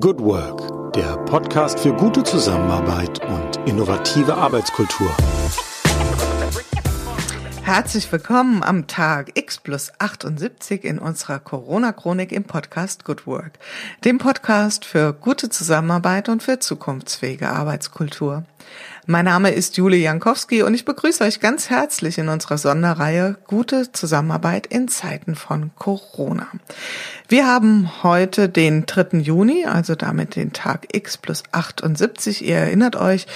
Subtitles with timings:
[0.00, 5.14] Good Work, der Podcast für gute Zusammenarbeit und innovative Arbeitskultur.
[7.62, 13.58] Herzlich willkommen am Tag X plus 78 in unserer Corona-Chronik im Podcast Good Work,
[14.02, 18.44] dem Podcast für gute Zusammenarbeit und für zukunftsfähige Arbeitskultur.
[19.06, 23.90] Mein Name ist Julie Jankowski und ich begrüße euch ganz herzlich in unserer Sonderreihe Gute
[23.90, 26.46] Zusammenarbeit in Zeiten von Corona.
[27.26, 29.18] Wir haben heute den 3.
[29.18, 32.44] Juni, also damit den Tag X plus 78.
[32.46, 33.26] Ihr erinnert euch,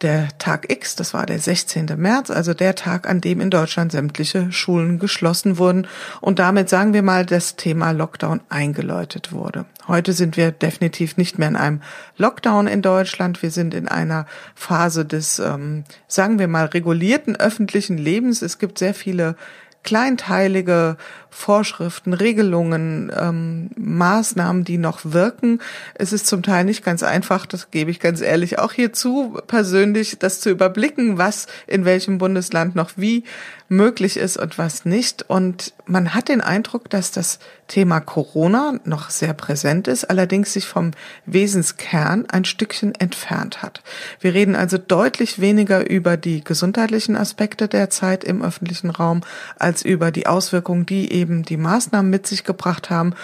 [0.00, 1.86] der Tag X, das war der 16.
[1.96, 5.86] März, also der Tag, an dem in Deutschland sämtliche Schulen geschlossen wurden
[6.20, 9.66] und damit sagen wir mal das Thema Lockdown eingeläutet wurde.
[9.88, 11.80] Heute sind wir definitiv nicht mehr in einem
[12.16, 13.42] Lockdown in Deutschland.
[13.42, 18.42] Wir sind in einer Phase des, ähm, sagen wir mal, regulierten öffentlichen Lebens.
[18.42, 19.36] Es gibt sehr viele
[19.82, 20.96] kleinteilige
[21.34, 25.60] Vorschriften, Regelungen, ähm, Maßnahmen, die noch wirken.
[25.94, 30.18] Es ist zum Teil nicht ganz einfach, das gebe ich ganz ehrlich auch hierzu persönlich,
[30.18, 33.24] das zu überblicken, was in welchem Bundesland noch wie
[33.72, 35.28] möglich ist und was nicht.
[35.28, 40.66] Und man hat den Eindruck, dass das Thema Corona noch sehr präsent ist, allerdings sich
[40.66, 40.90] vom
[41.24, 43.82] Wesenskern ein Stückchen entfernt hat.
[44.20, 49.22] Wir reden also deutlich weniger über die gesundheitlichen Aspekte der Zeit im öffentlichen Raum
[49.58, 53.14] als über die Auswirkungen, die eben die Maßnahmen mit sich gebracht haben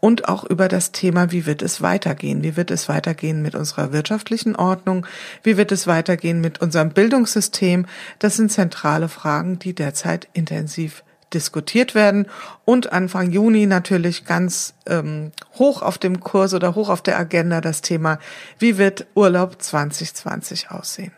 [0.00, 2.42] und auch über das Thema, wie wird es weitergehen?
[2.42, 5.06] Wie wird es weitergehen mit unserer wirtschaftlichen Ordnung?
[5.42, 7.86] Wie wird es weitergehen mit unserem Bildungssystem?
[8.20, 11.02] Das sind zentrale Fragen, die derzeit intensiv
[11.34, 12.26] diskutiert werden
[12.64, 17.60] und Anfang Juni natürlich ganz ähm, hoch auf dem Kurs oder hoch auf der Agenda
[17.60, 18.18] das Thema,
[18.58, 21.12] wie wird Urlaub 2020 aussehen?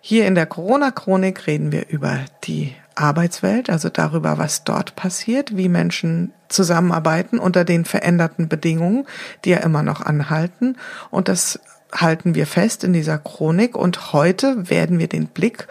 [0.00, 5.68] Hier in der Corona-Chronik reden wir über die Arbeitswelt, also darüber, was dort passiert, wie
[5.68, 9.06] Menschen zusammenarbeiten unter den veränderten Bedingungen,
[9.44, 10.76] die ja immer noch anhalten.
[11.10, 11.60] Und das
[11.92, 13.76] halten wir fest in dieser Chronik.
[13.76, 15.68] Und heute werden wir den Blick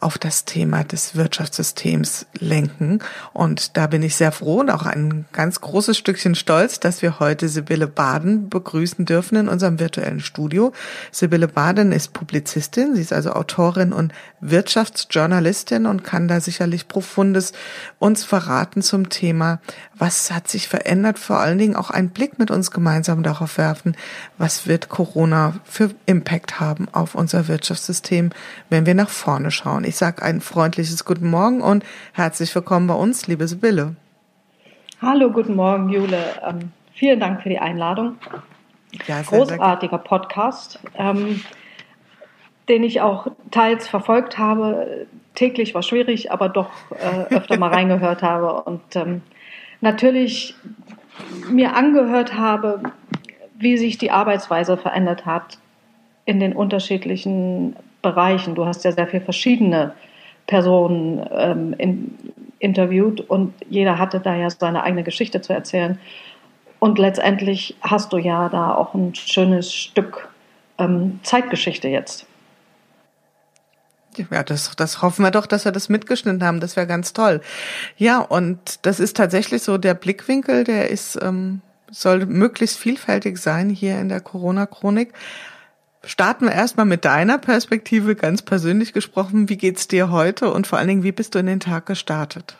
[0.00, 2.98] auf das Thema des Wirtschaftssystems lenken.
[3.32, 7.20] Und da bin ich sehr froh und auch ein ganz großes Stückchen stolz, dass wir
[7.20, 10.72] heute Sibylle Baden begrüßen dürfen in unserem virtuellen Studio.
[11.10, 17.52] Sibylle Baden ist Publizistin, sie ist also Autorin und Wirtschaftsjournalistin und kann da sicherlich Profundes
[17.98, 19.60] uns verraten zum Thema,
[19.96, 23.96] was hat sich verändert, vor allen Dingen auch einen Blick mit uns gemeinsam darauf werfen,
[24.36, 28.30] was wird Corona für Impact haben auf unser Wirtschaftssystem,
[28.70, 29.84] wenn wir nach vorne schauen.
[29.84, 33.96] Ich sage ein freundliches Guten Morgen und herzlich willkommen bei uns, liebe Sibylle.
[35.00, 36.22] Hallo, guten Morgen, Jule.
[36.46, 38.16] Ähm, vielen Dank für die Einladung.
[39.06, 41.42] Ja, sehr, Großartiger sehr Podcast, ähm,
[42.68, 45.06] den ich auch teils verfolgt habe.
[45.34, 49.22] Täglich war schwierig, aber doch äh, öfter mal reingehört habe und ähm,
[49.80, 50.54] natürlich
[51.50, 52.82] mir angehört habe,
[53.62, 55.58] wie sich die Arbeitsweise verändert hat
[56.24, 58.54] in den unterschiedlichen Bereichen.
[58.54, 59.94] Du hast ja sehr viele verschiedene
[60.46, 62.18] Personen ähm, in,
[62.58, 65.98] interviewt und jeder hatte da ja seine eigene Geschichte zu erzählen.
[66.78, 70.28] Und letztendlich hast du ja da auch ein schönes Stück
[70.78, 72.26] ähm, Zeitgeschichte jetzt.
[74.30, 76.60] Ja, das, das hoffen wir doch, dass wir das mitgeschnitten haben.
[76.60, 77.40] Das wäre ganz toll.
[77.96, 83.70] Ja, und das ist tatsächlich so der Blickwinkel, der ist, ähm, soll möglichst vielfältig sein
[83.70, 85.12] hier in der Corona-Chronik.
[86.04, 89.48] Starten wir erstmal mit deiner Perspektive, ganz persönlich gesprochen.
[89.48, 92.56] Wie geht's dir heute und vor allen Dingen, wie bist du in den Tag gestartet?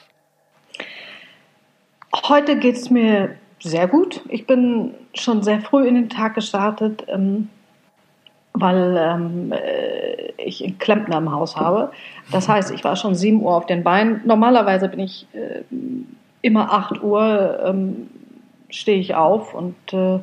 [2.28, 4.20] Heute geht's mir sehr gut.
[4.28, 7.48] Ich bin schon sehr früh in den Tag gestartet, ähm,
[8.52, 11.90] weil ähm, äh, ich einen Klempner im Haus habe.
[12.30, 14.20] Das heißt, ich war schon 7 Uhr auf den Beinen.
[14.24, 15.62] Normalerweise bin ich äh,
[16.42, 18.10] immer 8 Uhr, ähm,
[18.74, 20.20] stehe ich auf und äh,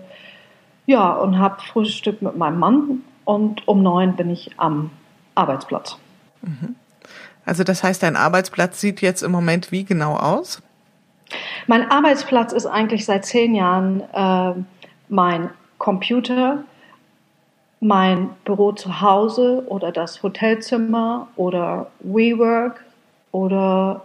[0.86, 4.92] ja, und habe Frühstück mit meinem Mann und um neun bin ich am
[5.36, 5.98] Arbeitsplatz.
[6.42, 6.76] Mhm.
[7.46, 10.62] Also das heißt, dein Arbeitsplatz sieht jetzt im Moment wie genau aus?
[11.68, 14.54] Mein Arbeitsplatz ist eigentlich seit zehn Jahren äh,
[15.10, 16.64] mein Computer,
[17.80, 22.84] mein Büro zu Hause oder das Hotelzimmer oder WeWork
[23.32, 24.04] oder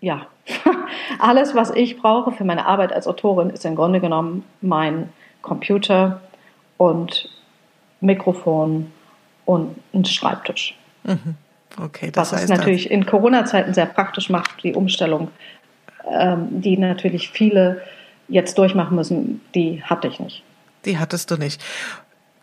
[0.00, 0.26] ja,
[1.18, 5.10] alles, was ich brauche für meine Arbeit als Autorin, ist im Grunde genommen mein
[5.42, 6.20] Computer
[6.76, 7.28] und
[8.00, 8.92] Mikrofon
[9.44, 10.76] und ein Schreibtisch.
[11.04, 11.36] Mhm.
[11.80, 15.28] Okay, das Was heißt es natürlich in Corona-Zeiten sehr praktisch macht, die Umstellung,
[16.10, 17.82] ähm, die natürlich viele
[18.28, 20.42] jetzt durchmachen müssen, die hatte ich nicht.
[20.84, 21.62] Die hattest du nicht.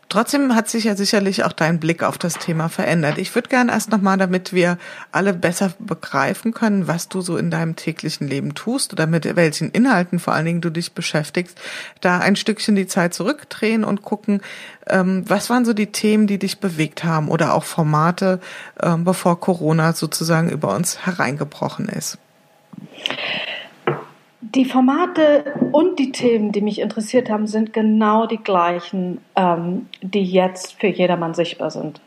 [0.08, 3.18] Trotzdem hat sich ja sicherlich auch dein Blick auf das Thema verändert.
[3.18, 4.78] Ich würde gerne erst nochmal, damit wir
[5.12, 9.72] alle besser begreifen können, was du so in deinem täglichen Leben tust oder mit welchen
[9.72, 11.60] Inhalten vor allen Dingen du dich beschäftigst,
[12.02, 14.42] da ein Stückchen die Zeit zurückdrehen und gucken,
[14.88, 18.40] ähm, was waren so die Themen, die dich bewegt haben oder auch Formate,
[18.82, 22.20] ähm, bevor Corona sozusagen über uns hereingebrochen ist?
[24.54, 30.24] Die Formate und die Themen, die mich interessiert haben, sind genau die gleichen, ähm, die
[30.24, 32.00] jetzt für jedermann sichtbar sind.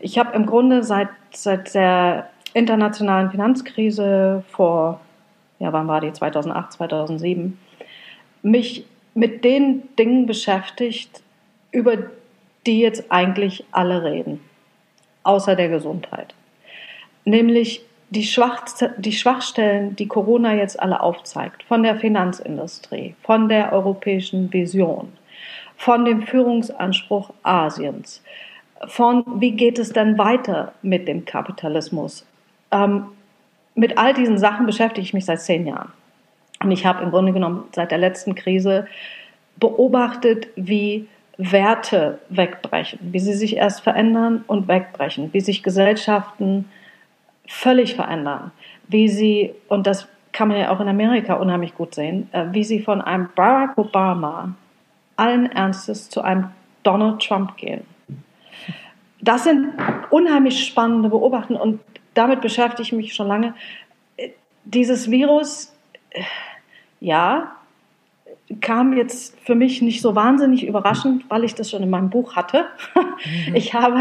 [0.00, 5.00] Ich habe im Grunde seit, seit der internationalen Finanzkrise vor,
[5.60, 7.56] ja, wann war die, 2008, 2007,
[8.42, 8.84] mich
[9.14, 11.22] mit den Dingen beschäftigt,
[11.70, 11.98] über
[12.66, 14.40] die jetzt eigentlich alle reden,
[15.22, 16.34] außer der Gesundheit.
[17.24, 18.64] Nämlich die, Schwach,
[18.98, 25.12] die Schwachstellen, die Corona jetzt alle aufzeigt, von der Finanzindustrie, von der europäischen Vision,
[25.76, 28.22] von dem Führungsanspruch Asiens,
[28.86, 32.26] von wie geht es dann weiter mit dem Kapitalismus.
[32.72, 33.06] Ähm,
[33.74, 35.92] mit all diesen Sachen beschäftige ich mich seit zehn Jahren.
[36.62, 38.86] Und ich habe im Grunde genommen seit der letzten Krise
[39.56, 41.06] beobachtet, wie
[41.38, 46.66] Werte wegbrechen, wie sie sich erst verändern und wegbrechen, wie sich Gesellschaften
[47.50, 48.52] völlig verändern,
[48.86, 52.62] wie sie, und das kann man ja auch in Amerika unheimlich gut sehen, äh, wie
[52.62, 54.54] sie von einem Barack Obama
[55.16, 56.50] allen Ernstes zu einem
[56.84, 57.82] Donald Trump gehen.
[59.20, 59.72] Das sind
[60.10, 61.80] unheimlich spannende Beobachtungen und
[62.14, 63.54] damit beschäftige ich mich schon lange.
[64.64, 65.74] Dieses Virus,
[66.10, 66.22] äh,
[67.00, 67.56] ja,
[68.60, 72.36] kam jetzt für mich nicht so wahnsinnig überraschend, weil ich das schon in meinem Buch
[72.36, 72.66] hatte.
[73.22, 73.54] Mhm.
[73.54, 74.00] Ich habe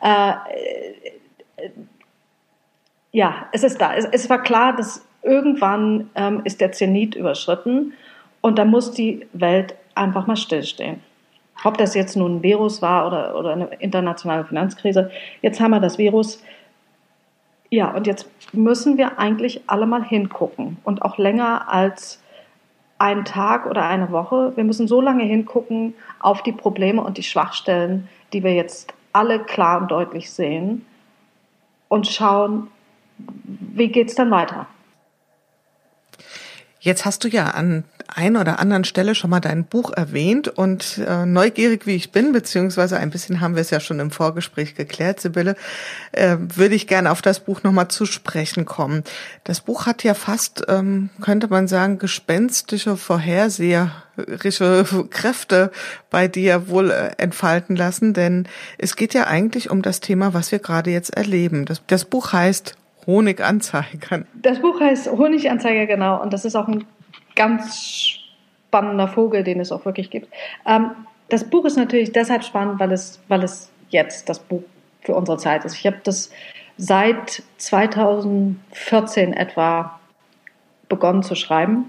[0.00, 0.34] äh,
[3.12, 3.94] ja, es ist da.
[3.94, 7.92] Es, es war klar, dass irgendwann ähm, ist der Zenit überschritten
[8.40, 11.00] und da muss die Welt einfach mal stillstehen.
[11.64, 15.10] Ob das jetzt nun ein Virus war oder, oder eine internationale Finanzkrise,
[15.42, 16.42] jetzt haben wir das Virus.
[17.70, 22.20] Ja, und jetzt müssen wir eigentlich alle mal hingucken und auch länger als
[22.98, 24.52] einen Tag oder eine Woche.
[24.56, 29.40] Wir müssen so lange hingucken auf die Probleme und die Schwachstellen, die wir jetzt alle
[29.40, 30.84] klar und deutlich sehen
[31.88, 32.68] und schauen,
[33.74, 34.66] wie geht es dann weiter?
[36.80, 41.00] Jetzt hast du ja an ein oder anderen Stelle schon mal dein Buch erwähnt und
[41.06, 44.74] äh, neugierig wie ich bin, beziehungsweise ein bisschen haben wir es ja schon im Vorgespräch
[44.74, 45.56] geklärt, Sibylle,
[46.12, 49.04] äh, würde ich gerne auf das Buch nochmal zu sprechen kommen.
[49.44, 55.70] Das Buch hat ja fast, ähm, könnte man sagen, gespenstische, vorherseherische Kräfte
[56.10, 58.46] bei dir wohl äh, entfalten lassen, denn
[58.78, 61.64] es geht ja eigentlich um das Thema, was wir gerade jetzt erleben.
[61.64, 62.76] Das, das Buch heißt
[63.06, 64.24] Honiganzeiger.
[64.34, 66.20] Das Buch heißt Honiganzeiger, genau.
[66.22, 66.84] Und das ist auch ein
[67.34, 68.18] ganz
[68.68, 70.28] spannender Vogel, den es auch wirklich gibt.
[70.66, 70.92] Ähm,
[71.28, 74.62] das Buch ist natürlich deshalb spannend, weil es, weil es jetzt das Buch
[75.00, 75.74] für unsere Zeit ist.
[75.76, 76.30] Ich habe das
[76.76, 79.98] seit 2014 etwa
[80.88, 81.88] begonnen zu schreiben,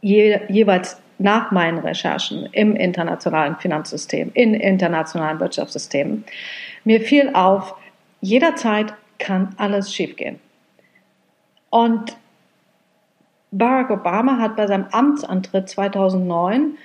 [0.00, 6.24] Je, jeweils nach meinen Recherchen im internationalen Finanzsystem, in internationalen Wirtschaftssystemen.
[6.84, 7.74] Mir fiel auf,
[8.20, 8.92] jederzeit
[9.24, 10.38] kann alles schiefgehen.
[11.70, 12.16] Und
[13.50, 16.76] Barack Obama hat bei seinem Amtsantritt 2009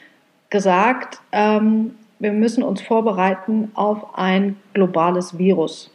[0.49, 5.91] gesagt, ähm, wir müssen uns vorbereiten auf ein globales Virus.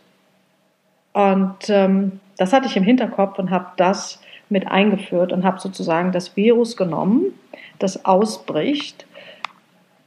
[1.12, 6.12] Und ähm, das hatte ich im Hinterkopf und habe das mit eingeführt und habe sozusagen
[6.12, 7.38] das Virus genommen,
[7.78, 9.06] das ausbricht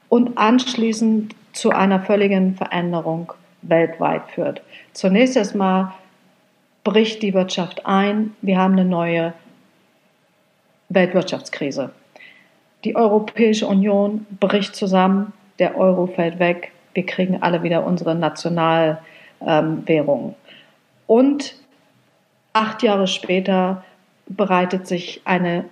[0.10, 4.62] und anschließend zu einer völligen Veränderung weltweit führt.
[4.94, 5.94] Zunächst erstmal
[6.88, 8.34] bricht die Wirtschaft ein.
[8.42, 9.34] Wir haben eine neue
[10.88, 11.90] Weltwirtschaftskrise.
[12.86, 20.36] Die Europäische Union bricht zusammen, der Euro fällt weg, wir kriegen alle wieder unsere Nationalwährung.
[21.08, 21.56] Und
[22.54, 23.84] acht Jahre später
[24.28, 25.66] bereitet sich eine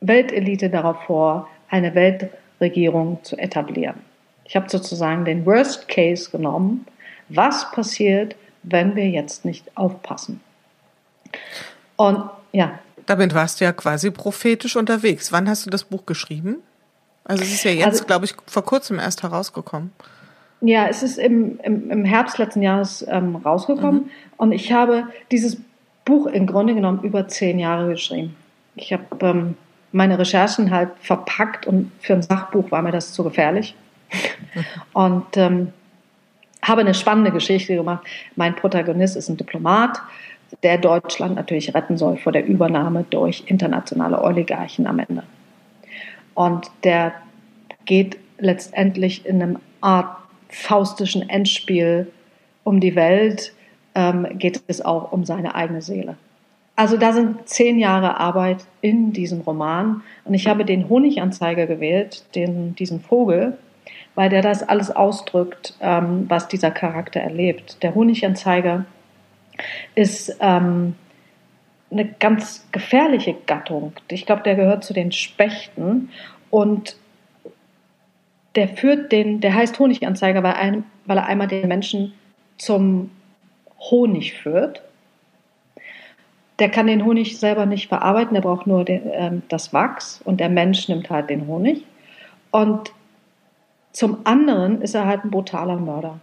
[0.00, 4.00] Weltelite darauf vor, eine Weltregierung zu etablieren.
[4.46, 6.86] Ich habe sozusagen den Worst Case genommen.
[7.28, 10.40] Was passiert, wenn wir jetzt nicht aufpassen.
[11.96, 12.78] Und ja.
[13.06, 15.32] Damit warst du ja quasi prophetisch unterwegs.
[15.32, 16.58] Wann hast du das Buch geschrieben?
[17.24, 19.92] Also es ist ja jetzt, also, glaube ich, vor kurzem erst herausgekommen.
[20.60, 24.10] Ja, es ist im, im, im Herbst letzten Jahres ähm, rausgekommen mhm.
[24.36, 25.56] und ich habe dieses
[26.04, 28.36] Buch im Grunde genommen über zehn Jahre geschrieben.
[28.76, 29.56] Ich habe ähm,
[29.92, 33.74] meine Recherchen halt verpackt und für ein Sachbuch war mir das zu gefährlich.
[34.92, 35.72] Und ähm,
[36.62, 38.06] habe eine spannende Geschichte gemacht.
[38.36, 40.00] Mein Protagonist ist ein Diplomat,
[40.62, 45.24] der Deutschland natürlich retten soll vor der Übernahme durch internationale Oligarchen am Ende.
[46.34, 47.12] Und der
[47.84, 50.16] geht letztendlich in einem Art
[50.48, 52.10] faustischen Endspiel
[52.64, 53.52] um die Welt
[53.94, 56.16] ähm, geht es auch um seine eigene Seele.
[56.76, 62.24] Also da sind zehn Jahre Arbeit in diesem Roman und ich habe den Honiganzeiger gewählt,
[62.34, 63.58] den, diesen Vogel,
[64.14, 67.82] weil der das alles ausdrückt, ähm, was dieser Charakter erlebt.
[67.82, 68.84] Der Honiganzeiger
[69.94, 70.94] ist ähm,
[71.90, 73.92] eine ganz gefährliche Gattung.
[74.08, 76.10] Ich glaube, der gehört zu den Spechten
[76.50, 76.96] und
[78.54, 82.12] der führt den, der heißt Honiganzeiger, weil, ein, weil er einmal den Menschen
[82.58, 83.10] zum
[83.78, 84.82] Honig führt.
[86.58, 90.38] Der kann den Honig selber nicht verarbeiten, der braucht nur den, äh, das Wachs und
[90.38, 91.84] der Mensch nimmt halt den Honig.
[92.50, 92.92] Und
[93.92, 96.18] zum anderen ist er halt ein brutaler Mörder.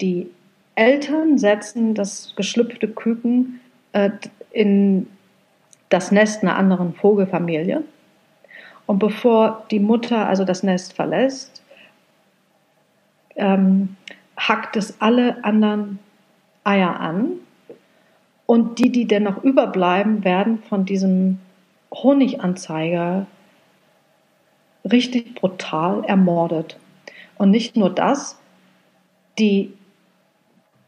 [0.00, 0.30] Die
[0.74, 3.60] Eltern setzen das geschlüpfte Küken
[3.92, 4.10] äh,
[4.52, 5.08] in
[5.88, 7.82] das Nest einer anderen Vogelfamilie.
[8.86, 11.62] Und bevor die Mutter also das Nest verlässt,
[13.36, 13.96] ähm,
[14.36, 15.98] hackt es alle anderen
[16.64, 17.32] Eier an.
[18.46, 21.38] Und die, die dennoch überbleiben, werden von diesem
[21.92, 23.26] Honiganzeiger
[24.90, 26.76] richtig brutal ermordet.
[27.36, 28.38] Und nicht nur das,
[29.38, 29.72] die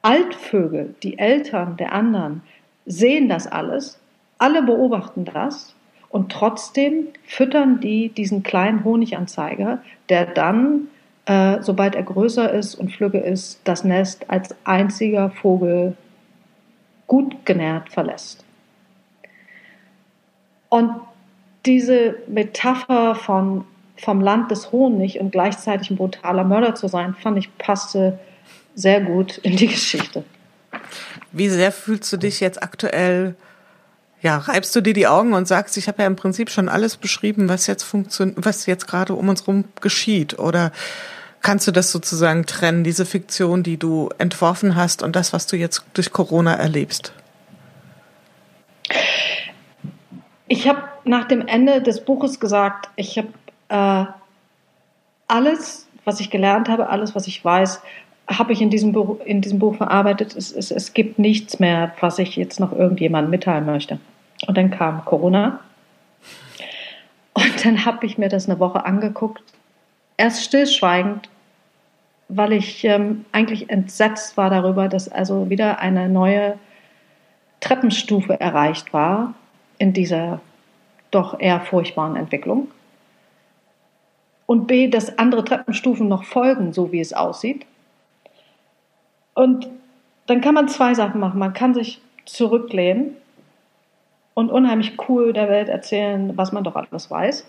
[0.03, 2.43] Altvögel, die Eltern der anderen,
[2.87, 3.99] sehen das alles,
[4.39, 5.75] alle beobachten das
[6.11, 10.89] und trotzdem füttern die diesen kleinen Honiganzeiger, der dann,
[11.25, 15.97] äh, sobald er größer ist und flügge ist, das Nest als einziger Vogel
[17.07, 18.45] gut genährt verlässt.
[20.69, 20.91] Und
[21.65, 23.65] diese Metapher von
[24.05, 28.19] vom Land des Honig und gleichzeitig ein brutaler Mörder zu sein, fand ich passte
[28.75, 30.25] sehr gut in die Geschichte.
[31.33, 33.35] Wie sehr fühlst du dich jetzt aktuell,
[34.21, 36.97] ja, reibst du dir die Augen und sagst, ich habe ja im Prinzip schon alles
[36.97, 40.39] beschrieben, was jetzt funktioniert, was jetzt gerade um uns herum geschieht?
[40.39, 40.73] Oder
[41.41, 45.57] kannst du das sozusagen trennen, diese Fiktion, die du entworfen hast und das, was du
[45.57, 47.13] jetzt durch Corona erlebst?
[50.47, 53.29] Ich habe nach dem Ende des Buches gesagt, ich habe
[53.75, 54.07] äh,
[55.27, 57.83] alles, was ich gelernt habe, alles, was ich weiß,
[58.29, 60.35] habe ich in diesem Buch, in diesem Buch verarbeitet.
[60.37, 63.99] Es, es, es gibt nichts mehr, was ich jetzt noch irgendjemandem mitteilen möchte.
[64.47, 65.61] Und dann kam Corona.
[67.35, 69.43] Und dann habe ich mir das eine Woche angeguckt.
[70.17, 71.29] Erst stillschweigend,
[72.29, 76.59] weil ich ähm, eigentlich entsetzt war darüber, dass also wieder eine neue
[77.61, 79.35] Treppenstufe erreicht war
[79.79, 80.41] in dieser
[81.11, 82.69] doch eher furchtbaren Entwicklung.
[84.47, 87.65] Und B, dass andere Treppenstufen noch folgen, so wie es aussieht.
[89.35, 89.69] Und
[90.27, 91.39] dann kann man zwei Sachen machen.
[91.39, 93.17] Man kann sich zurücklehnen
[94.35, 97.47] und unheimlich cool der Welt erzählen, was man doch alles weiß.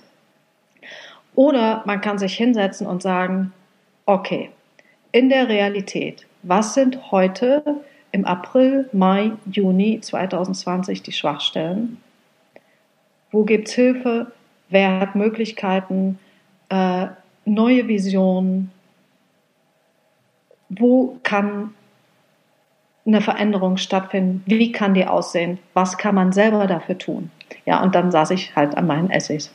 [1.35, 3.51] Oder man kann sich hinsetzen und sagen,
[4.05, 4.51] okay,
[5.11, 11.97] in der Realität, was sind heute im April, Mai, Juni 2020 die Schwachstellen?
[13.31, 14.31] Wo gibt es Hilfe?
[14.69, 16.19] Wer hat Möglichkeiten?
[16.69, 17.07] Äh,
[17.45, 18.72] neue Visionen?
[20.69, 21.74] wo kann
[23.05, 24.43] eine Veränderung stattfinden?
[24.45, 25.60] Wie kann die aussehen?
[25.74, 27.29] Was kann man selber dafür tun?
[27.65, 29.51] Ja, und dann saß ich halt an meinen Essays.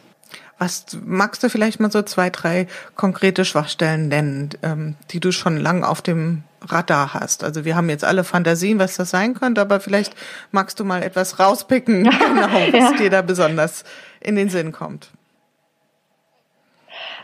[0.59, 5.57] Was magst du vielleicht mal so zwei, drei konkrete Schwachstellen nennen, ähm, die du schon
[5.57, 7.43] lang auf dem Radar hast?
[7.43, 10.14] Also wir haben jetzt alle Fantasien, was das sein könnte, aber vielleicht
[10.52, 12.93] magst du mal etwas rauspicken, genau, was ja.
[12.93, 13.85] dir da besonders
[14.21, 15.11] in den Sinn kommt.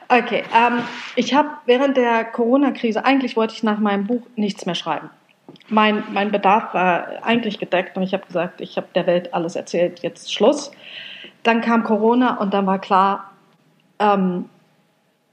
[0.08, 0.84] Okay, ähm,
[1.16, 5.10] ich habe während der Corona-Krise, eigentlich wollte ich nach meinem Buch nichts mehr schreiben.
[5.68, 9.56] Mein, mein Bedarf war eigentlich gedeckt und ich habe gesagt, ich habe der Welt alles
[9.56, 10.70] erzählt, jetzt Schluss.
[11.42, 13.32] Dann kam Corona und dann war klar,
[13.98, 14.48] ähm,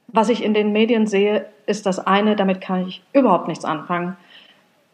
[0.07, 4.17] was ich in den Medien sehe, ist das eine, damit kann ich überhaupt nichts anfangen.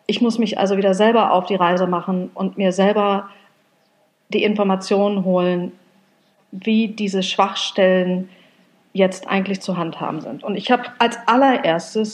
[0.07, 3.29] Ich muss mich also wieder selber auf die Reise machen und mir selber
[4.29, 5.71] die Informationen holen,
[6.51, 8.29] wie diese Schwachstellen
[8.93, 10.43] jetzt eigentlich zu handhaben sind.
[10.43, 12.13] Und ich habe als allererstes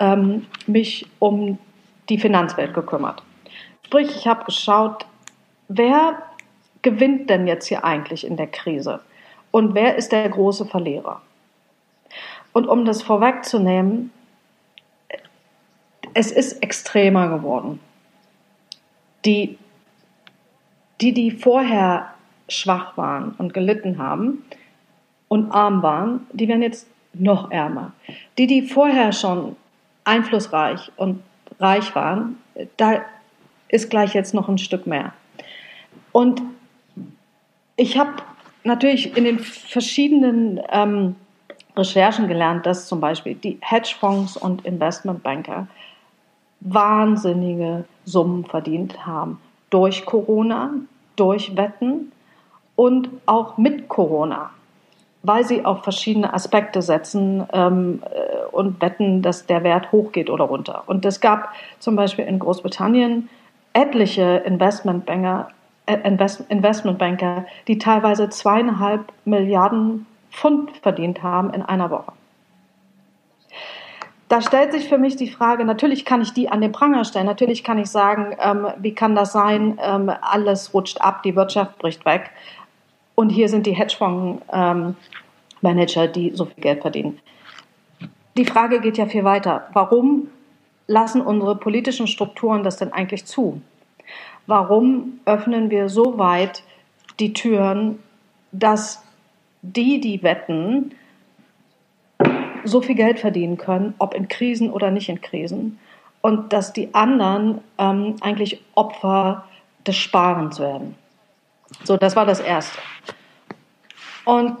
[0.00, 1.58] ähm, mich um
[2.08, 3.22] die Finanzwelt gekümmert.
[3.84, 5.06] Sprich, ich habe geschaut,
[5.68, 6.22] wer
[6.82, 9.00] gewinnt denn jetzt hier eigentlich in der Krise
[9.50, 11.20] und wer ist der große Verlierer.
[12.52, 14.10] Und um das vorwegzunehmen,
[16.14, 17.80] es ist extremer geworden.
[19.24, 19.58] Die,
[21.00, 22.14] die, die vorher
[22.48, 24.44] schwach waren und gelitten haben,
[25.28, 27.92] und arm waren, die werden jetzt noch ärmer.
[28.38, 29.56] Die, die vorher schon
[30.04, 31.22] einflussreich und
[31.58, 32.38] reich waren,
[32.76, 33.02] da
[33.68, 35.12] ist gleich jetzt noch ein Stück mehr.
[36.12, 36.42] Und
[37.76, 38.12] ich habe
[38.64, 41.16] natürlich in den verschiedenen ähm,
[41.76, 45.66] Recherchen gelernt, dass zum Beispiel die Hedgefonds und Investmentbanker
[46.60, 49.40] wahnsinnige Summen verdient haben
[49.70, 50.70] durch Corona,
[51.16, 52.12] durch Wetten
[52.76, 54.50] und auch mit Corona,
[55.26, 60.44] weil sie auf verschiedene Aspekte setzen ähm, äh, und wetten, dass der Wert hochgeht oder
[60.44, 60.84] runter.
[60.86, 63.28] Und es gab zum Beispiel in Großbritannien
[63.72, 65.48] etliche Investmentbanker,
[65.86, 72.12] äh, Invest, Investmentbanker, die teilweise zweieinhalb Milliarden Pfund verdient haben in einer Woche.
[74.28, 77.26] Da stellt sich für mich die Frage, natürlich kann ich die an den Pranger stellen,
[77.26, 81.78] natürlich kann ich sagen, ähm, wie kann das sein, ähm, alles rutscht ab, die Wirtschaft
[81.78, 82.30] bricht weg
[83.16, 87.18] und hier sind die Hedgefonds-Manager, ähm, die so viel Geld verdienen.
[88.36, 89.66] Die Frage geht ja viel weiter.
[89.72, 90.28] Warum
[90.86, 93.60] lassen unsere politischen Strukturen das denn eigentlich zu?
[94.46, 96.62] Warum öffnen wir so weit
[97.18, 97.98] die Türen,
[98.52, 99.02] dass
[99.62, 100.94] die, die wetten,
[102.64, 105.78] so viel Geld verdienen können, ob in Krisen oder nicht in Krisen,
[106.20, 109.44] und dass die anderen ähm, eigentlich Opfer
[109.86, 110.96] des Sparens werden.
[111.84, 112.78] So, das war das Erste.
[114.24, 114.56] Und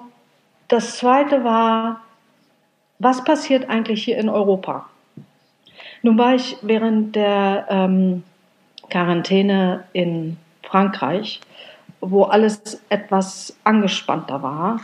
[0.68, 2.00] das Zweite war,
[2.98, 4.88] was passiert eigentlich hier in Europa?
[6.02, 8.22] Nun war ich während der ähm,
[8.90, 11.40] Quarantäne in Frankreich,
[12.00, 14.80] wo alles etwas angespannter war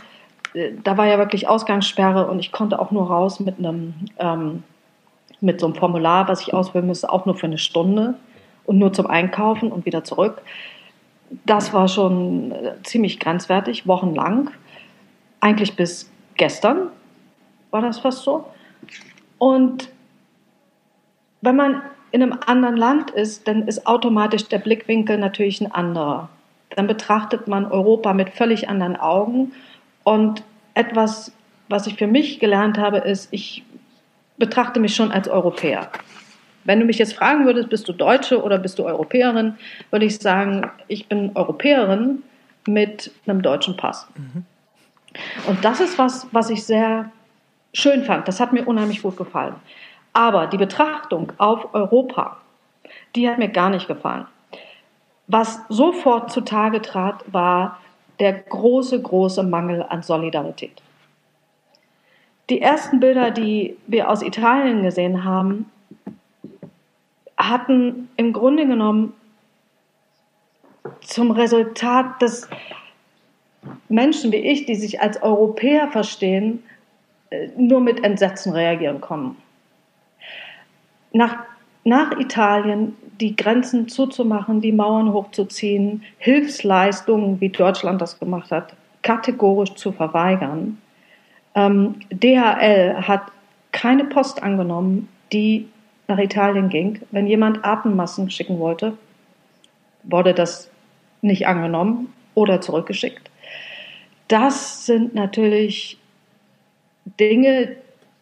[0.83, 4.63] da war ja wirklich Ausgangssperre und ich konnte auch nur raus mit einem, ähm,
[5.41, 8.15] mit so einem Formular, was ich ausfüllen müsste, auch nur für eine Stunde
[8.65, 10.41] und nur zum Einkaufen und wieder zurück.
[11.45, 14.51] Das war schon äh, ziemlich grenzwertig, wochenlang.
[15.39, 16.89] Eigentlich bis gestern
[17.71, 18.45] war das fast so.
[19.37, 19.89] Und
[21.41, 26.29] wenn man in einem anderen Land ist, dann ist automatisch der Blickwinkel natürlich ein anderer.
[26.69, 29.51] Dann betrachtet man Europa mit völlig anderen Augen
[30.03, 30.43] und
[30.75, 31.33] etwas,
[31.69, 33.63] was ich für mich gelernt habe, ist, ich
[34.37, 35.89] betrachte mich schon als Europäer.
[36.63, 39.57] Wenn du mich jetzt fragen würdest, bist du Deutsche oder bist du Europäerin,
[39.91, 42.23] würde ich sagen, ich bin Europäerin
[42.67, 44.07] mit einem deutschen Pass.
[44.15, 44.45] Mhm.
[45.47, 47.11] Und das ist was, was ich sehr
[47.73, 48.27] schön fand.
[48.27, 49.55] Das hat mir unheimlich gut gefallen.
[50.13, 52.37] Aber die Betrachtung auf Europa,
[53.15, 54.25] die hat mir gar nicht gefallen.
[55.27, 57.79] Was sofort zutage trat, war
[58.19, 60.81] der große, große Mangel an Solidarität.
[62.49, 65.71] Die ersten Bilder, die wir aus Italien gesehen haben,
[67.37, 69.13] hatten im Grunde genommen
[71.01, 72.47] zum Resultat, dass
[73.89, 76.63] Menschen wie ich, die sich als Europäer verstehen,
[77.29, 79.37] äh, nur mit Entsetzen reagieren kommen.
[81.11, 81.37] Nach,
[81.83, 89.75] nach Italien die Grenzen zuzumachen, die Mauern hochzuziehen, Hilfsleistungen, wie Deutschland das gemacht hat, kategorisch
[89.75, 90.81] zu verweigern.
[91.55, 93.23] Ähm, DHL hat
[93.71, 95.67] keine Post angenommen, die
[96.07, 97.01] nach Italien ging.
[97.11, 98.97] Wenn jemand Atemmassen schicken wollte,
[100.03, 100.69] wurde das
[101.21, 103.29] nicht angenommen oder zurückgeschickt.
[104.27, 105.97] Das sind natürlich
[107.19, 107.75] Dinge,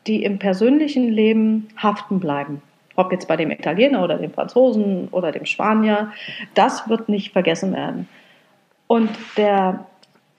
[0.07, 2.61] die im persönlichen Leben haften bleiben
[2.95, 6.11] ob jetzt bei dem Italiener oder dem Franzosen oder dem Spanier,
[6.53, 8.07] das wird nicht vergessen werden.
[8.87, 9.85] Und der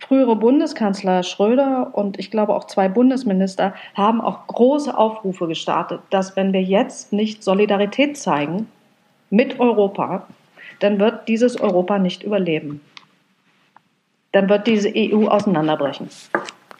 [0.03, 6.37] frühere Bundeskanzler Schröder und ich glaube auch zwei Bundesminister haben auch große Aufrufe gestartet, dass
[6.37, 8.69] wenn wir jetzt nicht Solidarität zeigen
[9.31, 10.27] mit Europa,
[10.81, 12.81] dann wird dieses Europa nicht überleben.
[14.33, 16.09] Dann wird diese EU auseinanderbrechen.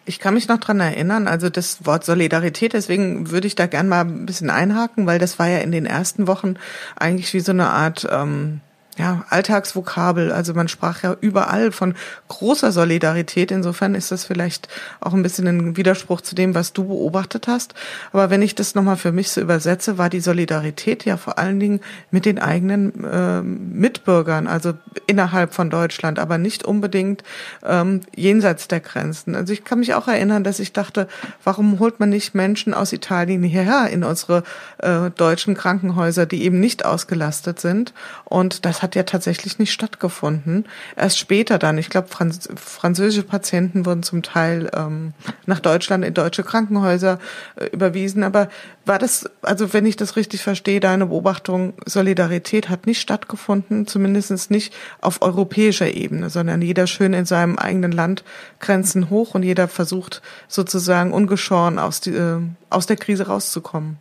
[0.05, 3.89] Ich kann mich noch dran erinnern, also das Wort Solidarität, deswegen würde ich da gern
[3.89, 6.57] mal ein bisschen einhaken, weil das war ja in den ersten Wochen
[6.97, 8.61] eigentlich wie so eine Art ähm,
[8.99, 10.33] ja, Alltagsvokabel.
[10.33, 11.95] Also man sprach ja überall von
[12.29, 13.51] großer Solidarität.
[13.51, 14.69] Insofern ist das vielleicht
[15.01, 17.73] auch ein bisschen ein Widerspruch zu dem, was du beobachtet hast.
[18.13, 21.59] Aber wenn ich das nochmal für mich so übersetze, war die Solidarität ja vor allen
[21.59, 24.75] Dingen mit den eigenen äh, Mitbürgern, also
[25.07, 27.23] innerhalb von Deutschland, aber nicht unbedingt
[27.65, 29.35] ähm, jenseits der Grenzen.
[29.35, 31.09] Also ich kann mich auch erinnern, dass ich dachte,
[31.45, 34.43] warum holt man nicht Menschen aus Italien hierher in unsere
[34.79, 37.95] äh, deutschen Krankenhäuser, die eben nicht ausgelastet sind?
[38.25, 40.67] Und das hat ja tatsächlich nicht stattgefunden.
[40.97, 45.15] Erst später dann, ich glaube, Franz französische Patienten wurden zum Teil ähm,
[45.47, 47.19] nach Deutschland in deutsche Krankenhäuser
[47.57, 48.25] äh, überwiesen.
[48.25, 48.49] Aber
[48.85, 54.51] war das, also wenn ich das richtig verstehe, deine Beobachtung, Solidarität hat nicht stattgefunden, zumindest
[54.51, 58.25] nicht auf europäischer Ebene, sondern jeder schön in seinem eigenen Land
[58.61, 62.41] Grenzen hoch und jeder versucht sozusagen ungeschoren aus, die, äh,
[62.71, 63.99] aus der Krise rauszukommen.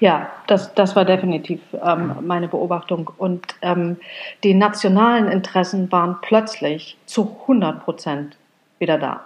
[0.00, 3.10] Ja, das, das war definitiv ähm, meine Beobachtung.
[3.16, 3.96] Und ähm,
[4.42, 8.36] die nationalen Interessen waren plötzlich zu 100 Prozent
[8.78, 9.24] wieder da.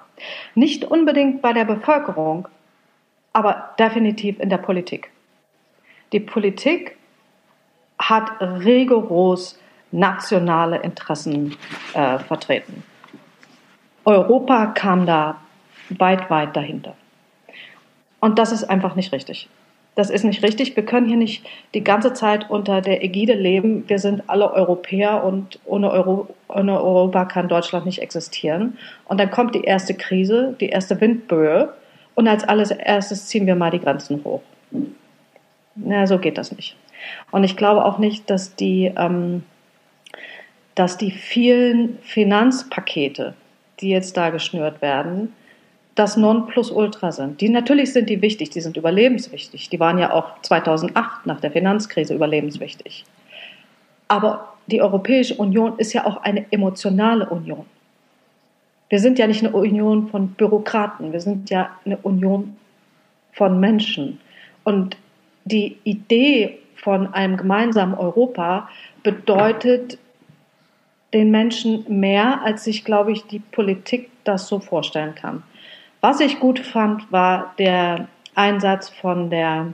[0.54, 2.48] Nicht unbedingt bei der Bevölkerung,
[3.32, 5.10] aber definitiv in der Politik.
[6.12, 6.96] Die Politik
[7.98, 9.58] hat rigoros
[9.90, 11.56] nationale Interessen
[11.94, 12.82] äh, vertreten.
[14.04, 15.36] Europa kam da
[15.90, 16.94] weit, weit dahinter.
[18.20, 19.48] Und das ist einfach nicht richtig.
[19.98, 20.76] Das ist nicht richtig.
[20.76, 23.82] Wir können hier nicht die ganze Zeit unter der Ägide leben.
[23.88, 28.78] Wir sind alle Europäer und ohne, Euro, ohne Europa kann Deutschland nicht existieren.
[29.06, 31.74] Und dann kommt die erste Krise, die erste Windböe.
[32.14, 34.42] Und als alles erstes ziehen wir mal die Grenzen hoch.
[35.74, 36.76] Na, so geht das nicht.
[37.32, 39.42] Und ich glaube auch nicht, dass die, ähm,
[40.76, 43.34] dass die vielen Finanzpakete,
[43.80, 45.32] die jetzt da geschnürt werden,
[45.98, 47.40] das Nonplusultra sind.
[47.40, 49.68] Die natürlich sind die wichtig, die sind überlebenswichtig.
[49.68, 53.04] Die waren ja auch 2008 nach der Finanzkrise überlebenswichtig.
[54.06, 57.66] Aber die Europäische Union ist ja auch eine emotionale Union.
[58.88, 62.56] Wir sind ja nicht eine Union von Bürokraten, wir sind ja eine Union
[63.32, 64.20] von Menschen.
[64.64, 64.96] Und
[65.44, 68.68] die Idee von einem gemeinsamen Europa
[69.02, 69.98] bedeutet
[71.12, 75.42] den Menschen mehr, als sich, glaube ich, die Politik das so vorstellen kann.
[76.00, 79.72] Was ich gut fand, war der Einsatz von der,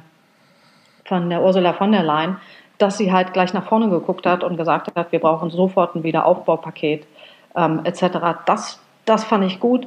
[1.05, 2.39] von der Ursula von der Leyen,
[2.79, 6.03] dass sie halt gleich nach vorne geguckt hat und gesagt hat, wir brauchen sofort ein
[6.03, 7.07] Wiederaufbaupaket
[7.55, 8.19] ähm, etc.
[8.47, 9.87] Das, das fand ich gut.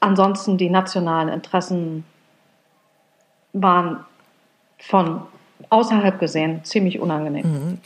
[0.00, 2.04] Ansonsten die nationalen Interessen
[3.52, 4.04] waren
[4.78, 5.22] von
[5.68, 7.78] außerhalb gesehen ziemlich unangenehm.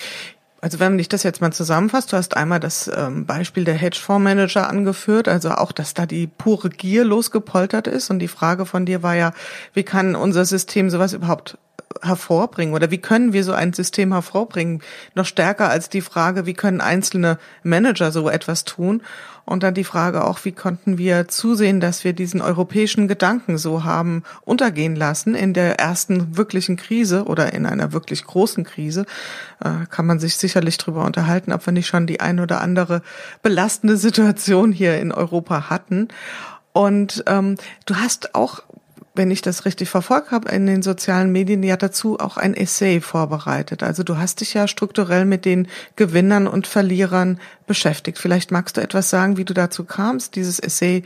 [0.64, 4.66] Also wenn ich das jetzt mal zusammenfasst, du hast einmal das ähm, Beispiel der Hedgefondsmanager
[4.66, 8.08] angeführt, also auch, dass da die pure Gier losgepoltert ist.
[8.08, 9.34] Und die Frage von dir war ja,
[9.74, 11.58] wie kann unser System sowas überhaupt
[12.02, 14.82] hervorbringen oder wie können wir so ein System hervorbringen?
[15.14, 19.02] Noch stärker als die Frage, wie können einzelne Manager so etwas tun?
[19.46, 23.84] Und dann die Frage auch, wie konnten wir zusehen, dass wir diesen europäischen Gedanken so
[23.84, 29.04] haben untergehen lassen in der ersten wirklichen Krise oder in einer wirklich großen Krise?
[29.62, 33.02] Äh, kann man sich sicherlich drüber unterhalten, ob wir nicht schon die ein oder andere
[33.42, 36.08] belastende Situation hier in Europa hatten.
[36.72, 38.62] Und ähm, du hast auch
[39.14, 43.00] wenn ich das richtig verfolgt habe, in den sozialen Medien ja dazu auch ein Essay
[43.00, 43.82] vorbereitet.
[43.82, 48.18] Also du hast dich ja strukturell mit den Gewinnern und Verlierern beschäftigt.
[48.18, 51.04] Vielleicht magst du etwas sagen, wie du dazu kamst, dieses Essay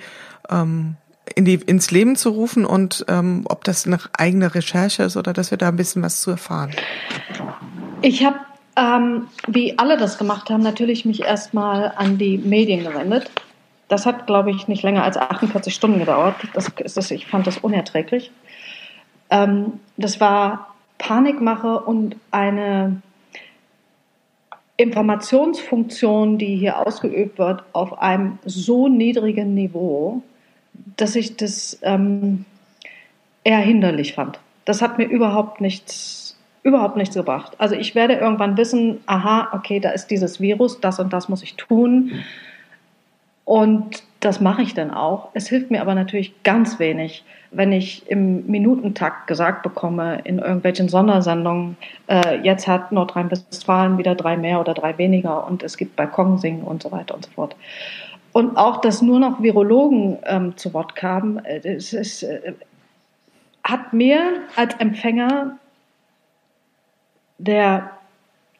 [0.49, 0.97] ähm,
[1.35, 5.35] in die, ins Leben zu rufen und ähm, ob das eine eigene Recherche ist oder
[5.35, 6.71] dass wir da ein bisschen was zu erfahren.
[8.01, 8.39] Ich habe,
[8.77, 13.31] ähm, wie alle das gemacht haben, natürlich mich erstmal an die Medien gewendet
[13.89, 16.37] das hat, glaube ich, nicht länger als 48 Stunden gedauert.
[16.55, 18.31] Das ist, ich fand das unerträglich.
[19.31, 23.01] Ähm, das war Panikmache und eine
[24.77, 30.23] Informationsfunktion, die hier ausgeübt wird, auf einem so niedrigen Niveau,
[30.97, 32.45] dass ich das ähm,
[33.43, 34.39] eher hinderlich fand.
[34.65, 37.55] Das hat mir überhaupt nichts, überhaupt nichts gebracht.
[37.59, 41.43] Also ich werde irgendwann wissen, aha, okay, da ist dieses Virus, das und das muss
[41.43, 42.13] ich tun.
[43.49, 45.31] Und das mache ich dann auch.
[45.33, 50.91] Es hilft mir aber natürlich ganz wenig, wenn ich im Minutentakt gesagt bekomme in irgendwelchen
[50.91, 56.63] Sondersendungen, äh, jetzt hat Nordrhein-Westfalen wieder drei mehr oder drei weniger und es gibt Balkonsingen
[56.63, 57.57] und so weiter und so fort.
[58.35, 62.53] Und auch, dass nur noch Virologen ähm, zu Wort kamen, äh, es ist, äh,
[63.65, 65.57] hat mir als Empfänger
[67.39, 67.93] der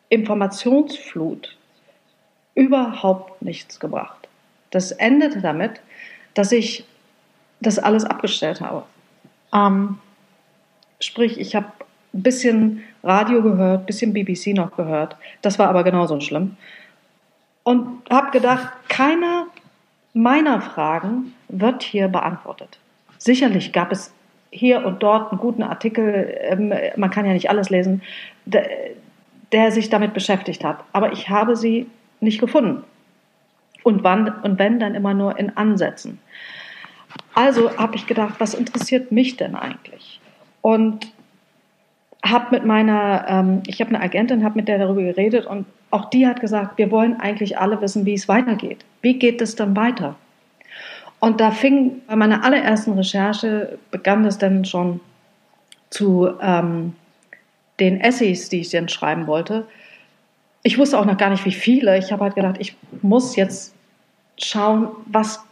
[0.09, 1.59] Informationsflut
[2.55, 4.18] überhaupt nichts gebracht.
[4.71, 5.81] Das endete damit,
[6.35, 6.85] dass ich
[7.61, 8.85] das alles abgestellt habe.
[9.53, 9.99] Ähm,
[11.01, 11.67] sprich, ich habe
[12.15, 15.17] ein bisschen Radio gehört, ein bisschen BBC noch gehört.
[15.43, 16.57] Das war aber genauso schlimm.
[17.63, 19.47] Und habe gedacht, keiner
[20.15, 22.79] meiner Fragen wird hier beantwortet.
[23.19, 24.13] Sicherlich gab es
[24.51, 28.03] hier und dort einen guten Artikel, ähm, man kann ja nicht alles lesen,
[28.47, 28.69] der,
[29.53, 30.83] der sich damit beschäftigt hat.
[30.93, 31.87] Aber ich habe sie
[32.21, 32.85] nicht gefunden.
[33.89, 36.19] Und, wann, und wenn, dann immer nur in Ansätzen.
[37.33, 40.21] Also habe ich gedacht, was interessiert mich denn eigentlich?
[40.61, 41.11] Und
[42.23, 46.11] habe mit meiner, ähm, ich habe eine Agentin, habe mit der darüber geredet und auch
[46.11, 48.85] die hat gesagt, wir wollen eigentlich alle wissen, wie es weitergeht.
[49.01, 50.17] Wie geht es dann weiter?
[51.19, 55.01] Und da fing bei meiner allerersten Recherche, begann es dann schon
[55.89, 56.93] zu ähm,
[57.81, 59.67] den Essays, die ich dann schreiben wollte.
[60.63, 61.97] Ich wusste auch noch gar nicht, wie viele.
[61.97, 63.75] Ich habe halt gedacht, ich muss jetzt
[64.39, 65.45] schauen, was,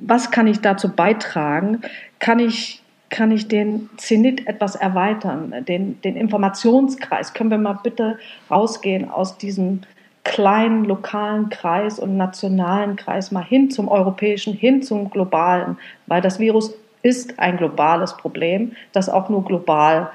[0.00, 1.82] was kann ich dazu beitragen?
[2.18, 7.34] Kann ich, kann ich den Zenit etwas erweitern, den, den Informationskreis?
[7.34, 8.18] Können wir mal bitte
[8.50, 9.82] rausgehen aus diesem
[10.24, 16.38] kleinen lokalen Kreis und nationalen Kreis mal hin zum europäischen, hin zum globalen, weil das
[16.38, 20.10] Virus ist ein globales Problem, das auch nur global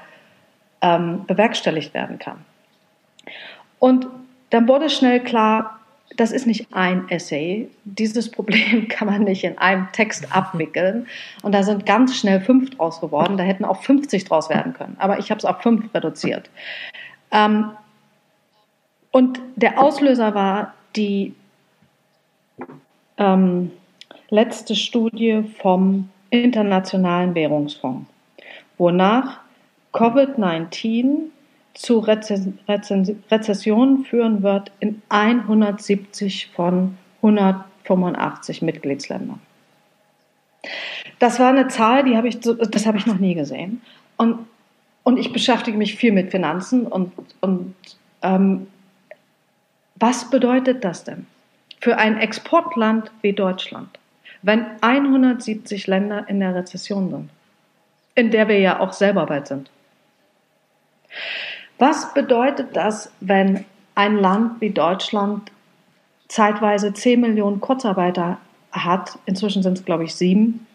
[0.82, 2.44] ähm, bewerkstelligt werden kann.
[3.78, 4.08] Und
[4.50, 5.79] dann wurde schnell klar,
[6.20, 7.70] das ist nicht ein Essay.
[7.84, 11.06] Dieses Problem kann man nicht in einem Text abwickeln.
[11.42, 13.38] Und da sind ganz schnell fünf draus geworden.
[13.38, 14.96] Da hätten auch 50 draus werden können.
[14.98, 16.50] Aber ich habe es auf fünf reduziert.
[17.30, 17.70] Ähm,
[19.10, 21.34] und der Auslöser war die
[23.16, 23.70] ähm,
[24.28, 28.06] letzte Studie vom Internationalen Währungsfonds,
[28.76, 29.40] wonach
[29.94, 31.30] Covid-19
[31.74, 39.40] zu Rezessionen führen wird in 170 von 185 Mitgliedsländern.
[41.18, 43.82] Das war eine Zahl, die habe ich, das habe ich noch nie gesehen.
[44.16, 44.46] Und,
[45.04, 47.74] und ich beschäftige mich viel mit Finanzen und, und
[48.22, 48.66] ähm,
[49.96, 51.26] was bedeutet das denn
[51.80, 53.98] für ein Exportland wie Deutschland,
[54.42, 57.30] wenn 170 Länder in der Rezession sind,
[58.14, 59.70] in der wir ja auch selber bald sind?
[61.80, 63.64] Was bedeutet das, wenn
[63.94, 65.50] ein Land wie Deutschland
[66.28, 68.36] zeitweise 10 Millionen Kurzarbeiter
[68.70, 69.18] hat?
[69.24, 70.66] Inzwischen sind es, glaube ich, sieben.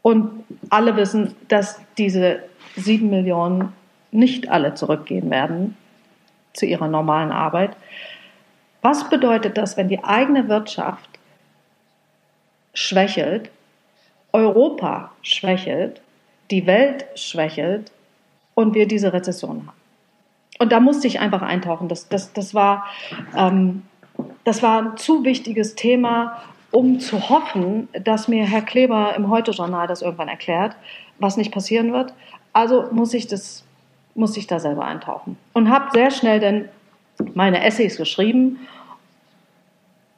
[0.00, 2.42] Und alle wissen, dass diese
[2.76, 3.74] sieben Millionen
[4.10, 5.76] nicht alle zurückgehen werden
[6.54, 7.76] zu ihrer normalen Arbeit.
[8.80, 11.10] Was bedeutet das, wenn die eigene Wirtschaft
[12.72, 13.50] schwächelt,
[14.32, 16.00] Europa schwächelt,
[16.50, 17.92] die Welt schwächelt
[18.58, 19.78] und wir diese Rezession haben.
[20.58, 21.86] Und da musste ich einfach eintauchen.
[21.86, 22.86] Das, das, das, war,
[23.36, 23.84] ähm,
[24.42, 26.42] das war ein zu wichtiges Thema,
[26.72, 30.74] um zu hoffen, dass mir Herr Kleber im Heute-Journal das irgendwann erklärt,
[31.20, 32.12] was nicht passieren wird.
[32.52, 33.62] Also muss ich, das,
[34.16, 35.36] muss ich da selber eintauchen.
[35.52, 36.68] Und habe sehr schnell dann
[37.34, 38.58] meine Essays geschrieben,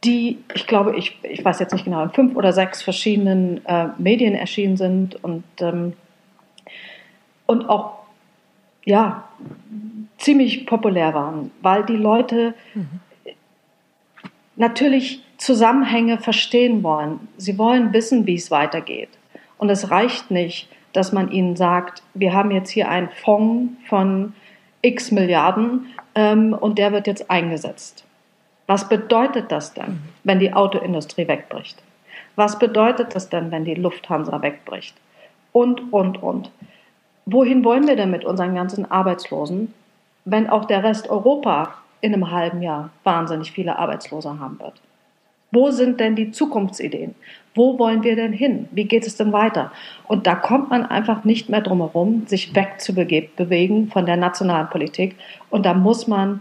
[0.03, 3.89] die, ich glaube, ich, ich weiß jetzt nicht genau, in fünf oder sechs verschiedenen äh,
[3.99, 5.93] Medien erschienen sind und, ähm,
[7.45, 8.00] und auch
[8.85, 9.29] ja,
[10.19, 13.01] ziemlich populär waren, weil die Leute mhm.
[14.57, 17.29] natürlich Zusammenhänge verstehen wollen.
[17.39, 19.09] Sie wollen wissen, wie es weitergeht.
[19.57, 24.35] Und es reicht nicht, dass man ihnen sagt, wir haben jetzt hier einen Fonds von
[24.83, 28.05] x Milliarden ähm, und der wird jetzt eingesetzt.
[28.67, 31.83] Was bedeutet das denn, wenn die Autoindustrie wegbricht?
[32.37, 34.95] Was bedeutet das denn, wenn die Lufthansa wegbricht?
[35.53, 36.51] Und, und, und
[37.33, 39.73] wohin wollen wir denn mit unseren ganzen Arbeitslosen,
[40.25, 44.75] wenn auch der Rest Europa in einem halben Jahr wahnsinnig viele Arbeitslose haben wird?
[45.53, 47.15] Wo sind denn die Zukunftsideen?
[47.55, 48.69] Wo wollen wir denn hin?
[48.71, 49.73] Wie geht es denn weiter?
[50.07, 55.17] Und da kommt man einfach nicht mehr drum herum, sich wegzubewegen von der nationalen Politik.
[55.51, 56.41] Und da muss man,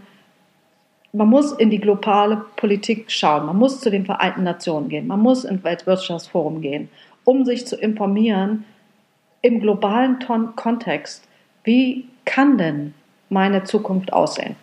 [1.12, 3.46] man muss in die globale Politik schauen.
[3.46, 5.08] Man muss zu den Vereinten Nationen gehen.
[5.08, 6.88] Man muss ins Weltwirtschaftsforum gehen,
[7.24, 8.64] um sich zu informieren,
[9.42, 11.24] im globalen Ton Kontext,
[11.64, 12.94] wie kann denn
[13.28, 14.56] meine Zukunft aussehen?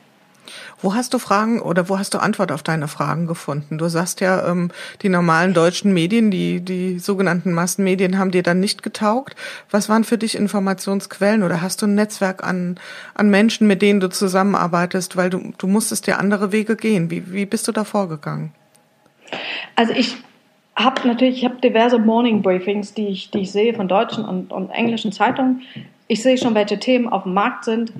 [0.81, 3.77] Wo hast du Fragen oder wo hast du Antwort auf deine Fragen gefunden?
[3.77, 8.59] Du sagst ja, ähm, die normalen deutschen Medien, die, die sogenannten Massenmedien haben dir dann
[8.59, 9.35] nicht getaugt.
[9.71, 12.79] Was waren für dich Informationsquellen oder hast du ein Netzwerk an,
[13.13, 17.09] an Menschen, mit denen du zusammenarbeitest, weil du, du musstest ja andere Wege gehen.
[17.11, 18.53] Wie, wie bist du da vorgegangen?
[19.75, 20.15] Also ich
[20.77, 24.51] habe natürlich, ich habe diverse Morning Briefings, die ich, die ich sehe von deutschen und,
[24.53, 25.63] und englischen Zeitungen.
[26.07, 27.91] Ich sehe schon, welche Themen auf dem Markt sind.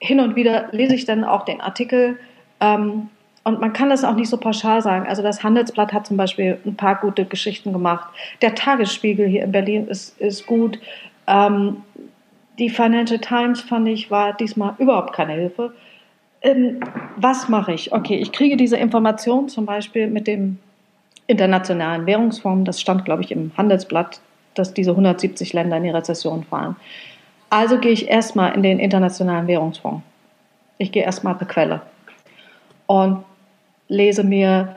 [0.00, 2.18] Hin und wieder lese ich dann auch den Artikel.
[2.60, 3.08] Ähm,
[3.44, 5.06] und man kann das auch nicht so pauschal sagen.
[5.06, 8.08] Also das Handelsblatt hat zum Beispiel ein paar gute Geschichten gemacht.
[8.42, 10.78] Der Tagesspiegel hier in Berlin ist, ist gut.
[11.26, 11.82] Ähm,
[12.58, 15.72] die Financial Times fand ich war diesmal überhaupt keine Hilfe.
[16.42, 16.80] Ähm,
[17.16, 17.92] was mache ich?
[17.92, 20.58] Okay, ich kriege diese Information zum Beispiel mit dem
[21.26, 22.66] Internationalen Währungsfonds.
[22.66, 24.20] Das stand, glaube ich, im Handelsblatt,
[24.54, 26.76] dass diese 170 Länder in die Rezession fallen.
[27.50, 30.02] Also gehe ich erstmal in den Internationalen Währungsfonds.
[30.78, 31.82] Ich gehe erstmal per Quelle
[32.86, 33.24] und
[33.88, 34.76] lese mir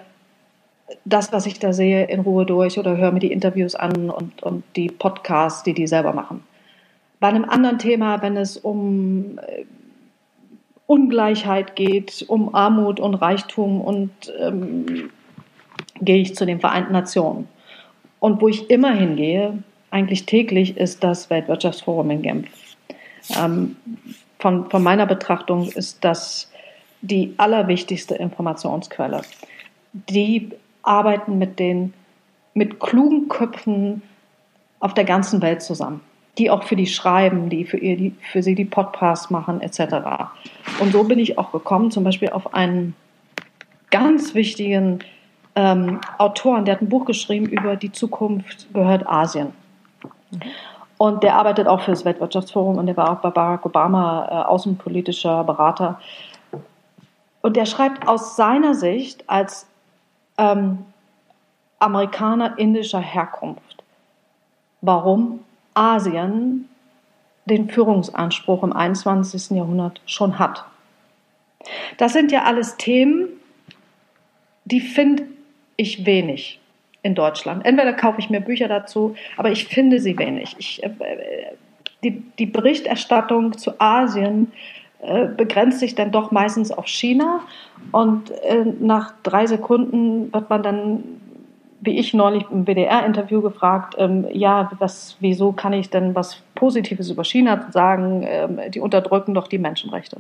[1.04, 4.42] das, was ich da sehe, in Ruhe durch oder höre mir die Interviews an und,
[4.44, 6.44] und die Podcasts, die die selber machen.
[7.20, 9.66] Bei einem anderen Thema, wenn es um äh,
[10.86, 15.10] Ungleichheit geht, um Armut und Reichtum und ähm,
[16.02, 17.48] gehe ich zu den Vereinten Nationen.
[18.20, 22.48] Und wo ich immer hingehe, eigentlich täglich, ist das Weltwirtschaftsforum in Genf.
[23.38, 23.76] Ähm,
[24.40, 26.52] von, von meiner Betrachtung ist das
[27.02, 29.22] die allerwichtigste Informationsquelle.
[29.94, 30.52] Die
[30.84, 31.94] arbeiten mit den
[32.54, 34.02] mit klugen Köpfen
[34.80, 36.02] auf der ganzen Welt zusammen,
[36.40, 39.80] die auch für die schreiben, die für, ihr, die für sie die Podcasts machen, etc.
[40.80, 42.96] Und so bin ich auch gekommen, zum Beispiel auf einen
[43.92, 45.00] ganz wichtigen
[45.58, 49.54] ähm, Autoren, der hat ein Buch geschrieben über die Zukunft gehört Asien.
[51.00, 54.46] Und der arbeitet auch für das Weltwirtschaftsforum und der war auch bei Barack Obama äh,
[54.46, 56.00] außenpolitischer Berater.
[57.42, 59.68] Und der schreibt aus seiner Sicht als
[60.38, 60.86] ähm,
[61.80, 63.84] Amerikaner indischer Herkunft,
[64.82, 65.40] warum
[65.74, 66.70] Asien
[67.46, 69.58] den Führungsanspruch im 21.
[69.58, 70.66] Jahrhundert schon hat.
[71.98, 73.30] Das sind ja alles Themen,
[74.66, 75.24] die finde
[75.78, 76.60] ich wenig
[77.04, 77.66] in Deutschland.
[77.66, 80.56] Entweder kaufe ich mir Bücher dazu, aber ich finde sie wenig.
[80.58, 80.90] Ich, äh,
[82.04, 84.52] die, die, Berichterstattung zu Asien
[85.02, 87.42] äh, begrenzt sich dann doch meistens auf China
[87.92, 91.04] und äh, nach drei Sekunden wird man dann
[91.80, 97.10] wie ich neulich im WDR-Interview gefragt, ähm, ja, was, wieso kann ich denn was Positives
[97.10, 98.24] über China sagen?
[98.26, 100.18] Ähm, die unterdrücken doch die Menschenrechte.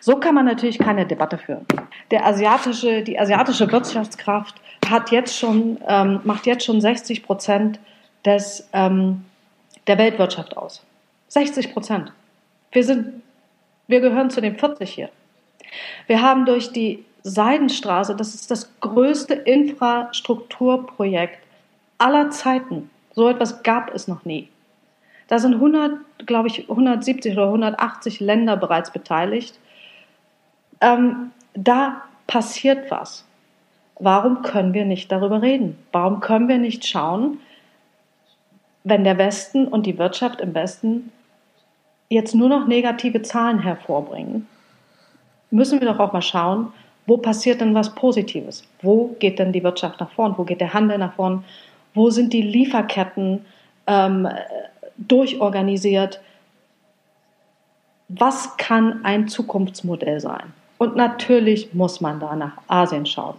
[0.00, 1.66] So kann man natürlich keine Debatte führen.
[2.10, 4.56] Der asiatische, die asiatische Wirtschaftskraft
[4.88, 7.78] hat jetzt schon, ähm, macht jetzt schon 60 Prozent
[8.24, 9.24] des, ähm,
[9.86, 10.82] der Weltwirtschaft aus.
[11.28, 12.12] 60 Prozent.
[12.72, 13.22] Wir sind,
[13.86, 15.10] wir gehören zu den 40 hier.
[16.06, 21.38] Wir haben durch die Seidenstraße, das ist das größte Infrastrukturprojekt
[21.98, 22.90] aller Zeiten.
[23.14, 24.48] So etwas gab es noch nie.
[25.28, 29.58] Da sind 100, glaube ich, 170 oder 180 Länder bereits beteiligt.
[30.80, 33.26] Ähm, da passiert was.
[33.98, 35.78] Warum können wir nicht darüber reden?
[35.92, 37.38] Warum können wir nicht schauen,
[38.84, 41.12] wenn der Westen und die Wirtschaft im Westen
[42.08, 44.46] jetzt nur noch negative Zahlen hervorbringen,
[45.50, 46.72] müssen wir doch auch mal schauen,
[47.06, 48.64] wo passiert denn was Positives?
[48.80, 50.34] Wo geht denn die Wirtschaft nach vorn?
[50.36, 51.44] Wo geht der Handel nach vorn?
[51.94, 53.44] Wo sind die Lieferketten
[53.86, 54.28] ähm,
[54.96, 56.20] durchorganisiert?
[58.08, 60.52] Was kann ein Zukunftsmodell sein?
[60.78, 63.36] Und natürlich muss man da nach Asien schauen.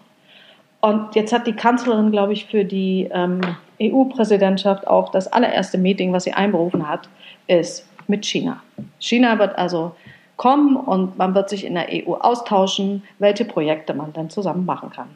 [0.82, 3.42] Und jetzt hat die Kanzlerin, glaube ich, für die ähm,
[3.82, 7.08] EU-Präsidentschaft auch das allererste Meeting, was sie einberufen hat,
[7.48, 8.62] ist mit China.
[9.00, 9.96] China wird also
[10.36, 14.90] kommen und man wird sich in der EU austauschen, welche Projekte man dann zusammen machen
[14.90, 15.10] kann.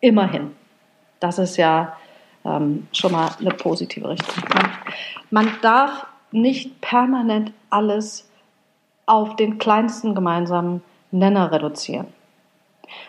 [0.00, 0.52] Immerhin.
[1.20, 1.96] Das ist ja
[2.44, 4.44] ähm, schon mal eine positive Richtung.
[5.30, 8.28] Man, darf nicht permanent alles
[9.06, 12.06] auf den kleinsten gemeinsamen Nenner reduzieren.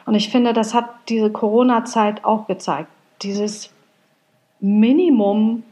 [0.05, 2.89] Und ich finde, das hat diese Corona-Zeit auch gezeigt.
[3.21, 3.71] Dieses
[4.59, 5.63] Minimum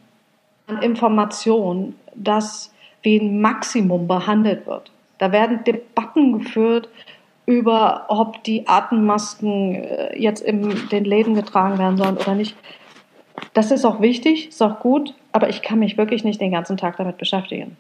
[0.68, 4.92] an Information, das wie ein Maximum behandelt wird.
[5.18, 6.90] Da werden Debatten geführt
[7.46, 12.56] über, ob die Atemmasken äh, jetzt in den Läden getragen werden sollen oder nicht.
[13.54, 16.78] Das ist auch wichtig, ist auch gut, aber ich kann mich wirklich nicht den ganzen
[16.78, 17.78] Tag damit beschäftigen.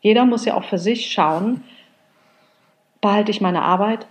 [0.00, 1.62] Jeder muss ja auch für sich schauen,
[3.00, 4.06] behalte ich meine Arbeit,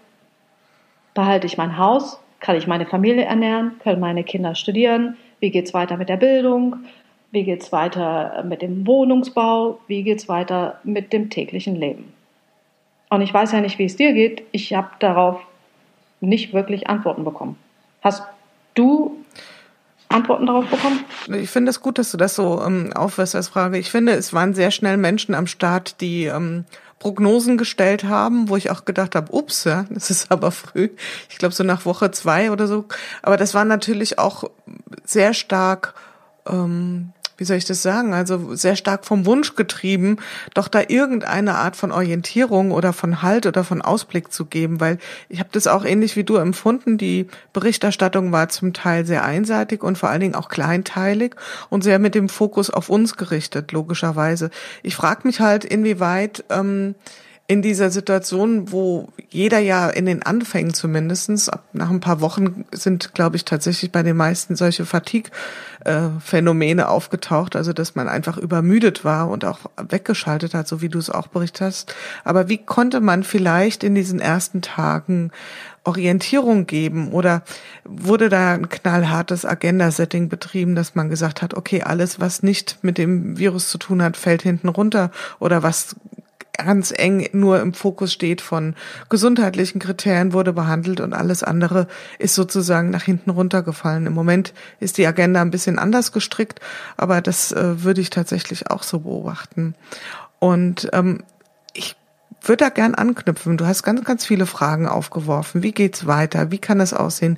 [1.13, 5.65] behalte ich mein Haus, kann ich meine Familie ernähren, können meine Kinder studieren, wie geht
[5.65, 6.78] es weiter mit der Bildung,
[7.32, 12.13] wie geht es weiter mit dem Wohnungsbau, wie geht es weiter mit dem täglichen Leben.
[13.10, 14.43] Und ich weiß ja nicht, wie es dir geht.
[14.52, 15.41] Ich habe darauf
[16.22, 17.58] nicht wirklich Antworten bekommen.
[18.02, 18.24] Hast
[18.76, 19.17] du
[20.10, 21.06] Antworten darauf bekommen?
[21.28, 23.78] Ich finde es gut, dass du das so ähm, aufwirfst als Frage.
[23.78, 26.65] Ich finde, es waren sehr schnell Menschen am Start, die ähm,
[26.98, 30.89] Prognosen gestellt haben, wo ich auch gedacht habe, ups, ja, das ist aber früh.
[31.30, 32.86] Ich glaube so nach Woche zwei oder so.
[33.22, 34.43] Aber das war natürlich auch
[35.06, 35.93] sehr stark
[36.48, 40.17] ähm, wie soll ich das sagen, also sehr stark vom Wunsch getrieben,
[40.54, 44.99] doch da irgendeine Art von Orientierung oder von Halt oder von Ausblick zu geben, weil
[45.30, 46.97] ich habe das auch ähnlich wie du empfunden.
[46.97, 51.36] Die Berichterstattung war zum Teil sehr einseitig und vor allen Dingen auch kleinteilig
[51.69, 54.49] und sehr mit dem Fokus auf uns gerichtet, logischerweise.
[54.84, 56.95] Ich frage mich halt, inwieweit ähm,
[57.49, 63.15] in dieser Situation, wo jeder ja in den Anfängen zumindestens nach ein paar Wochen sind,
[63.15, 69.31] glaube ich, tatsächlich bei den meisten solche Fatigue-Phänomene aufgetaucht, also dass man einfach übermüdet war
[69.31, 71.95] und auch weggeschaltet hat, so wie du es auch berichtet hast.
[72.23, 75.31] Aber wie konnte man vielleicht in diesen ersten Tagen
[75.85, 77.12] Orientierung geben?
[77.12, 77.41] Oder
[77.83, 82.99] wurde da ein knallhartes Agenda-Setting betrieben, dass man gesagt hat, okay, alles, was nicht mit
[82.99, 85.09] dem Virus zu tun hat, fällt hinten runter?
[85.39, 85.95] Oder was
[86.63, 88.76] ganz eng nur im Fokus steht von
[89.10, 94.06] gesundheitlichen Kriterien wurde behandelt und alles andere ist sozusagen nach hinten runtergefallen.
[94.06, 96.60] Im Moment ist die Agenda ein bisschen anders gestrickt,
[96.98, 99.75] aber das äh, würde ich tatsächlich auch so beobachten.
[100.40, 101.23] Und ähm,
[101.73, 101.96] ich
[102.42, 103.58] würde da gern anknüpfen.
[103.58, 105.63] Du hast ganz, ganz viele Fragen aufgeworfen.
[105.63, 106.52] Wie geht's weiter?
[106.52, 107.38] Wie kann es aussehen?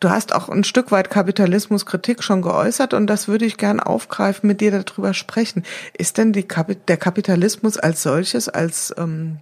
[0.00, 4.46] Du hast auch ein Stück weit Kapitalismuskritik schon geäußert und das würde ich gern aufgreifen,
[4.46, 5.64] mit dir darüber sprechen.
[5.96, 6.46] Ist denn die,
[6.88, 9.38] der Kapitalismus als solches, als ähm,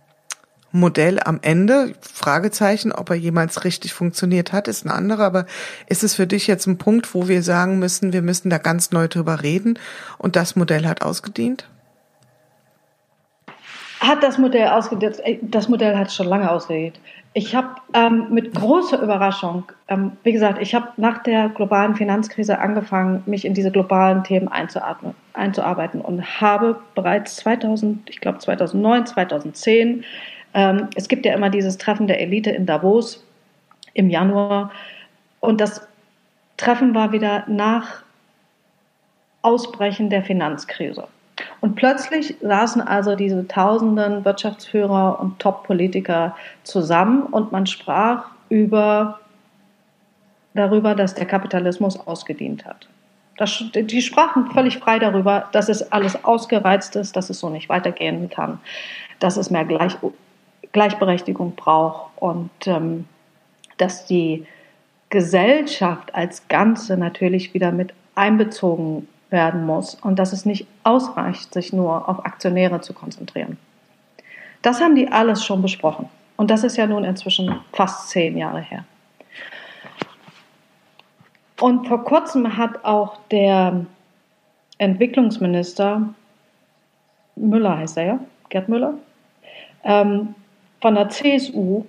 [0.73, 5.47] Modell am Ende, Fragezeichen, ob er jemals richtig funktioniert hat, ist eine andere, aber
[5.87, 8.91] ist es für dich jetzt ein Punkt, wo wir sagen müssen, wir müssen da ganz
[8.91, 9.79] neu drüber reden
[10.17, 11.69] und das Modell hat ausgedient?
[14.01, 15.23] Hat das Modell ausgedient?
[15.43, 16.99] Das Modell hat schon lange ausgedient.
[17.35, 22.59] Ich habe ähm, mit großer Überraschung, ähm, wie gesagt, ich habe nach der globalen Finanzkrise
[22.59, 30.05] angefangen, mich in diese globalen Themen einzuarbeiten und habe bereits 2000, ich glaube 2009, 2010,
[30.53, 33.25] ähm, es gibt ja immer dieses Treffen der Elite in Davos
[33.95, 34.71] im Januar
[35.41, 35.89] und das
[36.59, 38.03] Treffen war wieder nach
[39.41, 41.09] Ausbrechen der Finanzkrise.
[41.63, 49.21] Und plötzlich saßen also diese tausenden Wirtschaftsführer und Top-Politiker zusammen und man sprach über,
[50.55, 52.89] darüber, dass der Kapitalismus ausgedient hat.
[53.37, 57.69] Das, die sprachen völlig frei darüber, dass es alles ausgereizt ist, dass es so nicht
[57.69, 58.59] weitergehen kann,
[59.21, 59.97] dass es mehr Gleich,
[60.73, 63.07] Gleichberechtigung braucht und ähm,
[63.77, 64.49] dass die
[65.11, 71.73] Gesellschaft als Ganze natürlich wieder mit einbezogen werden muss und dass es nicht ausreicht, sich
[71.73, 73.59] nur auf Aktionäre zu konzentrieren.
[74.63, 76.09] Das haben die alles schon besprochen.
[76.37, 78.85] Und das ist ja nun inzwischen fast zehn Jahre her.
[81.61, 83.87] Und vor kurzem hat auch der
[84.79, 86.15] Entwicklungsminister
[87.37, 88.95] Müller heißt er ja, Gerd Müller,
[89.85, 90.35] ähm,
[90.81, 91.85] von der CSU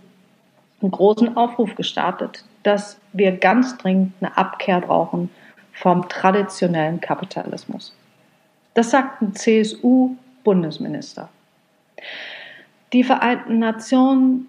[0.82, 5.30] einen großen Aufruf gestartet, dass wir ganz dringend eine Abkehr brauchen
[5.74, 7.96] vom traditionellen Kapitalismus.
[8.74, 11.30] Das sagt ein CSU-Bundesminister.
[12.94, 14.48] Die Vereinten Nationen,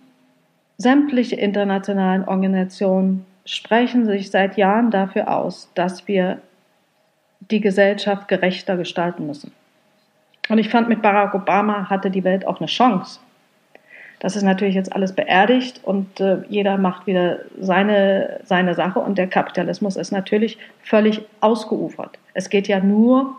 [0.76, 6.40] sämtliche internationalen Organisationen sprechen sich seit Jahren dafür aus, dass wir
[7.50, 9.52] die Gesellschaft gerechter gestalten müssen.
[10.48, 13.20] Und ich fand, mit Barack Obama hatte die Welt auch eine Chance.
[14.24, 19.18] Das ist natürlich jetzt alles beerdigt und äh, jeder macht wieder seine, seine Sache und
[19.18, 22.18] der Kapitalismus ist natürlich völlig ausgeufert.
[22.32, 23.36] Es geht ja nur,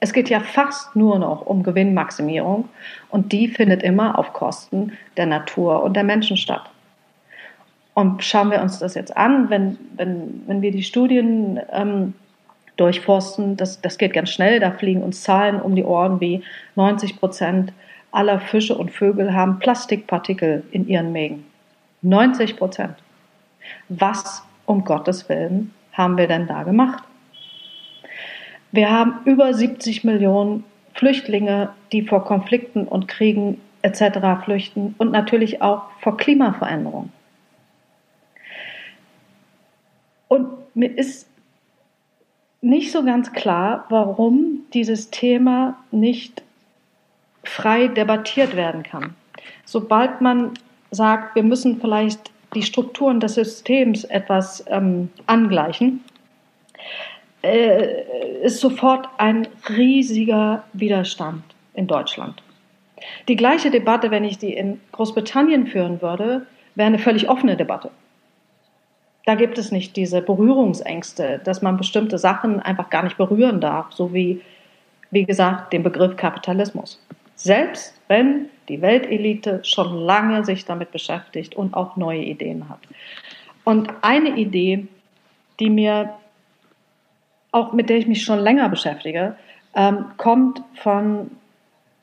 [0.00, 2.70] es geht ja fast nur noch um Gewinnmaximierung
[3.10, 6.70] und die findet immer auf Kosten der Natur und der Menschen statt.
[7.92, 12.14] Und schauen wir uns das jetzt an, wenn, wenn, wenn wir die Studien ähm,
[12.78, 16.42] durchforsten, das, das geht ganz schnell, da fliegen uns Zahlen um die Ohren wie
[16.76, 17.74] 90 Prozent
[18.14, 21.44] aller Fische und Vögel haben Plastikpartikel in ihren Mägen.
[22.02, 22.94] 90 Prozent.
[23.88, 27.02] Was um Gottes Willen haben wir denn da gemacht?
[28.72, 34.44] Wir haben über 70 Millionen Flüchtlinge, die vor Konflikten und Kriegen etc.
[34.44, 37.10] flüchten und natürlich auch vor Klimaveränderung.
[40.28, 41.28] Und mir ist
[42.60, 46.43] nicht so ganz klar, warum dieses Thema nicht
[47.48, 49.14] frei debattiert werden kann.
[49.64, 50.52] Sobald man
[50.90, 56.04] sagt, wir müssen vielleicht die Strukturen des Systems etwas ähm, angleichen,
[57.42, 61.42] äh, ist sofort ein riesiger Widerstand
[61.74, 62.42] in Deutschland.
[63.28, 67.90] Die gleiche Debatte, wenn ich die in Großbritannien führen würde, wäre eine völlig offene Debatte.
[69.26, 73.92] Da gibt es nicht diese Berührungsängste, dass man bestimmte Sachen einfach gar nicht berühren darf,
[73.92, 74.42] so wie,
[75.10, 77.00] wie gesagt, den Begriff Kapitalismus.
[77.34, 82.80] Selbst wenn die Weltelite schon lange sich damit beschäftigt und auch neue Ideen hat.
[83.64, 84.86] Und eine Idee,
[85.60, 86.14] die mir
[87.52, 89.36] auch mit der ich mich schon länger beschäftige,
[89.74, 91.30] ähm, kommt von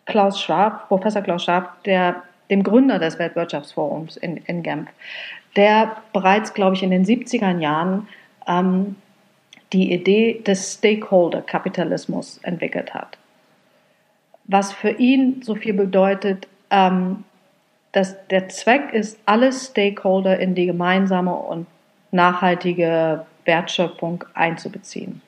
[0.05, 4.89] Klaus Schwab, Professor Klaus Schwab, der, dem Gründer des Weltwirtschaftsforums in, in Genf,
[5.55, 8.07] der bereits, glaube ich, in den 70er Jahren
[8.47, 8.95] ähm,
[9.73, 13.17] die Idee des Stakeholder-Kapitalismus entwickelt hat
[14.51, 17.23] was für ihn so viel bedeutet, ähm,
[17.93, 21.67] dass der Zweck ist, alle Stakeholder in die gemeinsame und
[22.11, 25.21] nachhaltige Wertschöpfung einzubeziehen.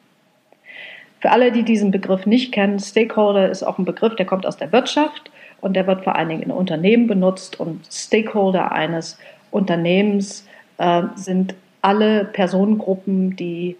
[1.21, 4.57] Für alle, die diesen Begriff nicht kennen, Stakeholder ist auch ein Begriff, der kommt aus
[4.57, 9.17] der Wirtschaft und der wird vor allen Dingen in Unternehmen benutzt und Stakeholder eines
[9.51, 10.45] Unternehmens
[10.79, 13.77] äh, sind alle Personengruppen, die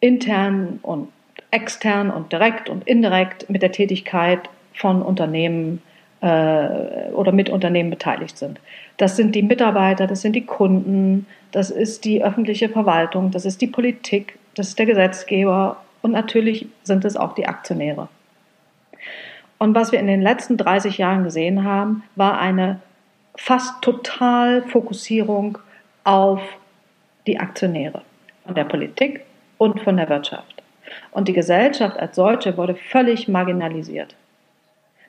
[0.00, 1.08] intern und
[1.50, 5.82] extern und direkt und indirekt mit der Tätigkeit von Unternehmen
[6.20, 8.60] äh, oder mit Unternehmen beteiligt sind.
[8.96, 13.60] Das sind die Mitarbeiter, das sind die Kunden, das ist die öffentliche Verwaltung, das ist
[13.60, 18.08] die Politik, das ist der Gesetzgeber und natürlich sind es auch die Aktionäre.
[19.58, 22.80] Und was wir in den letzten 30 Jahren gesehen haben, war eine
[23.36, 25.58] fast total Fokussierung
[26.04, 26.40] auf
[27.26, 28.02] die Aktionäre
[28.44, 29.20] von der Politik
[29.58, 30.59] und von der Wirtschaft.
[31.10, 34.14] Und die Gesellschaft als solche wurde völlig marginalisiert.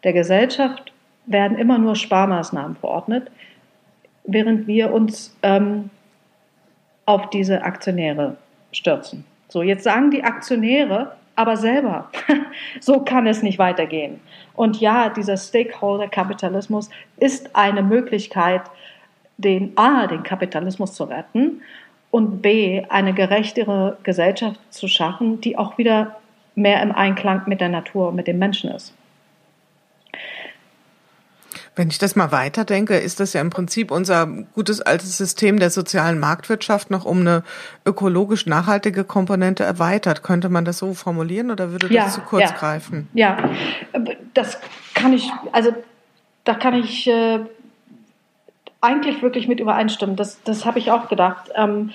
[0.03, 0.91] Der Gesellschaft
[1.25, 3.31] werden immer nur Sparmaßnahmen verordnet,
[4.25, 5.89] während wir uns ähm,
[7.05, 8.37] auf diese Aktionäre
[8.71, 9.25] stürzen.
[9.47, 12.09] So, jetzt sagen die Aktionäre aber selber,
[12.79, 14.19] so kann es nicht weitergehen.
[14.53, 18.61] Und ja, dieser Stakeholder-Kapitalismus ist eine Möglichkeit,
[19.37, 21.61] den A, den Kapitalismus zu retten
[22.11, 26.17] und B, eine gerechtere Gesellschaft zu schaffen, die auch wieder
[26.55, 28.93] mehr im Einklang mit der Natur und mit dem Menschen ist.
[31.73, 35.69] Wenn ich das mal weiterdenke, ist das ja im Prinzip unser gutes altes System der
[35.69, 37.43] sozialen Marktwirtschaft noch um eine
[37.85, 40.21] ökologisch nachhaltige Komponente erweitert.
[40.21, 42.57] Könnte man das so formulieren oder würde das ja, zu kurz ja.
[42.57, 43.07] greifen?
[43.13, 43.49] Ja,
[44.33, 44.59] das
[44.93, 45.73] kann ich, also
[46.43, 47.39] da kann ich äh,
[48.81, 50.15] eigentlich wirklich mit übereinstimmen.
[50.15, 51.51] Das, das habe ich auch gedacht.
[51.55, 51.91] Ähm,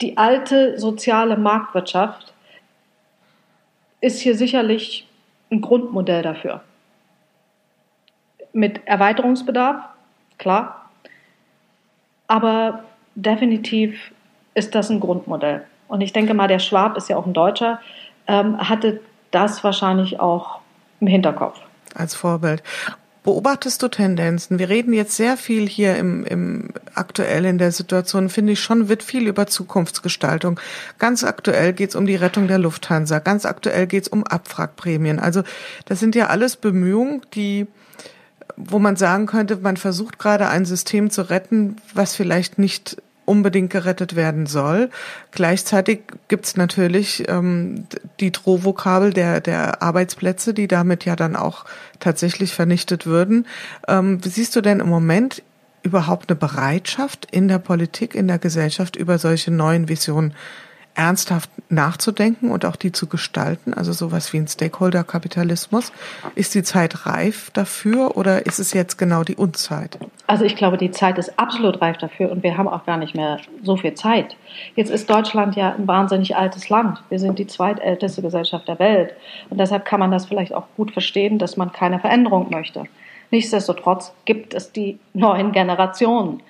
[0.00, 2.32] die alte soziale Marktwirtschaft
[4.00, 5.08] ist hier sicherlich
[5.50, 6.62] ein Grundmodell dafür
[8.56, 9.84] mit Erweiterungsbedarf,
[10.38, 10.90] klar.
[12.26, 12.84] Aber
[13.14, 14.12] definitiv
[14.54, 15.64] ist das ein Grundmodell.
[15.88, 17.80] Und ich denke mal, der Schwab ist ja auch ein Deutscher,
[18.26, 20.60] ähm, hatte das wahrscheinlich auch
[21.00, 21.60] im Hinterkopf.
[21.94, 22.62] Als Vorbild.
[23.26, 24.60] Beobachtest du Tendenzen?
[24.60, 28.88] Wir reden jetzt sehr viel hier im, im aktuell in der Situation, finde ich schon,
[28.88, 30.60] wird viel über Zukunftsgestaltung.
[31.00, 33.18] Ganz aktuell geht es um die Rettung der Lufthansa.
[33.18, 35.18] Ganz aktuell geht es um Abwrackprämien.
[35.18, 35.42] Also
[35.86, 37.66] das sind ja alles Bemühungen, die
[38.56, 43.70] wo man sagen könnte, man versucht gerade ein System zu retten, was vielleicht nicht unbedingt
[43.70, 44.90] gerettet werden soll.
[45.32, 47.86] Gleichzeitig gibt's natürlich ähm,
[48.20, 51.66] die Drohvokabel der, der Arbeitsplätze, die damit ja dann auch
[52.00, 53.46] tatsächlich vernichtet würden.
[53.88, 55.42] Ähm, wie siehst du denn im Moment
[55.82, 60.34] überhaupt eine Bereitschaft in der Politik, in der Gesellschaft über solche neuen Visionen
[60.96, 65.92] ernsthaft nachzudenken und auch die zu gestalten, also sowas wie ein Stakeholder-Kapitalismus.
[66.34, 69.98] Ist die Zeit reif dafür oder ist es jetzt genau die Unzeit?
[70.26, 73.14] Also ich glaube, die Zeit ist absolut reif dafür und wir haben auch gar nicht
[73.14, 74.36] mehr so viel Zeit.
[74.74, 77.02] Jetzt ist Deutschland ja ein wahnsinnig altes Land.
[77.10, 79.14] Wir sind die zweitälteste Gesellschaft der Welt
[79.50, 82.84] und deshalb kann man das vielleicht auch gut verstehen, dass man keine Veränderung möchte.
[83.30, 86.42] Nichtsdestotrotz gibt es die neuen Generationen.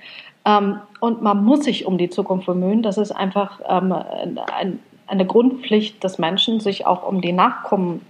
[0.46, 2.82] Ähm, und man muss sich um die Zukunft bemühen.
[2.82, 8.00] Das ist einfach ähm, ein, eine Grundpflicht des Menschen, sich auch um die Nachkommen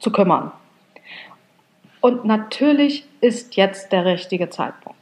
[0.00, 0.50] zu kümmern.
[2.00, 4.98] Und natürlich ist jetzt der richtige Zeitpunkt.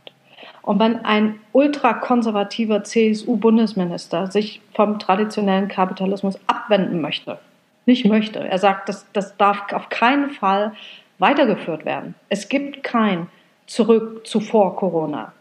[0.62, 7.38] Und wenn ein ultrakonservativer CSU-Bundesminister sich vom traditionellen Kapitalismus abwenden möchte,
[7.86, 10.72] nicht möchte, er sagt, das, das darf auf keinen Fall
[11.18, 12.14] weitergeführt werden.
[12.28, 13.28] Es gibt kein
[13.66, 15.32] Zurück zu vor Corona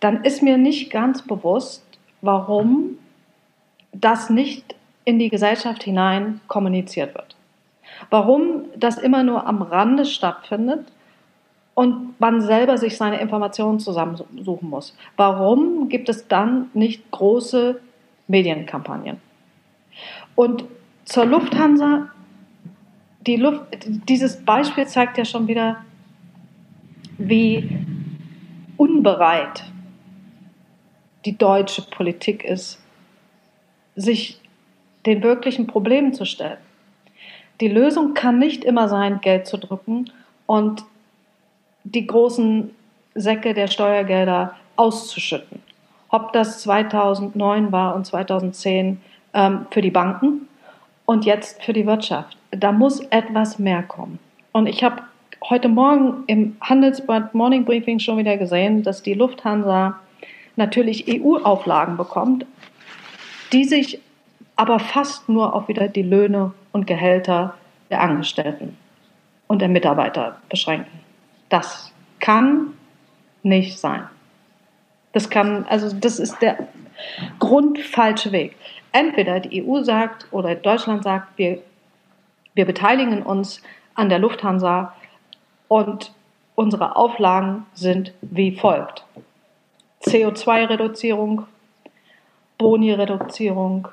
[0.00, 1.84] dann ist mir nicht ganz bewusst,
[2.22, 2.98] warum
[3.92, 4.74] das nicht
[5.04, 7.36] in die Gesellschaft hinein kommuniziert wird.
[8.08, 10.86] Warum das immer nur am Rande stattfindet
[11.74, 14.96] und man selber sich seine Informationen zusammensuchen muss.
[15.16, 17.80] Warum gibt es dann nicht große
[18.28, 19.20] Medienkampagnen?
[20.34, 20.64] Und
[21.04, 22.10] zur Lufthansa,
[23.26, 23.62] die Luft,
[24.08, 25.84] dieses Beispiel zeigt ja schon wieder,
[27.18, 27.86] wie
[28.80, 29.62] unbereit
[31.26, 32.82] die deutsche Politik ist,
[33.94, 34.40] sich
[35.04, 36.56] den wirklichen Problemen zu stellen.
[37.60, 40.10] Die Lösung kann nicht immer sein, Geld zu drücken
[40.46, 40.82] und
[41.84, 42.70] die großen
[43.14, 45.60] Säcke der Steuergelder auszuschütten.
[46.08, 48.98] Ob das 2009 war und 2010
[49.34, 50.48] ähm, für die Banken
[51.04, 52.38] und jetzt für die Wirtschaft.
[52.50, 54.18] Da muss etwas mehr kommen.
[54.52, 55.02] Und ich habe
[55.48, 59.98] heute Morgen im Handelsblatt Morning Briefing schon wieder gesehen, dass die Lufthansa
[60.56, 62.44] natürlich EU-Auflagen bekommt,
[63.52, 64.00] die sich
[64.56, 67.54] aber fast nur auf wieder die Löhne und Gehälter
[67.88, 68.76] der Angestellten
[69.46, 71.00] und der Mitarbeiter beschränken.
[71.48, 72.74] Das kann
[73.42, 74.04] nicht sein.
[75.12, 76.68] Das kann, also das ist der
[77.38, 78.56] grundfalsche Weg.
[78.92, 81.58] Entweder die EU sagt oder Deutschland sagt, wir,
[82.54, 83.62] wir beteiligen uns
[83.94, 84.94] an der Lufthansa
[85.70, 86.12] und
[86.56, 89.04] unsere Auflagen sind wie folgt.
[90.02, 91.46] CO2-Reduzierung,
[92.58, 93.86] Boni-Reduzierung,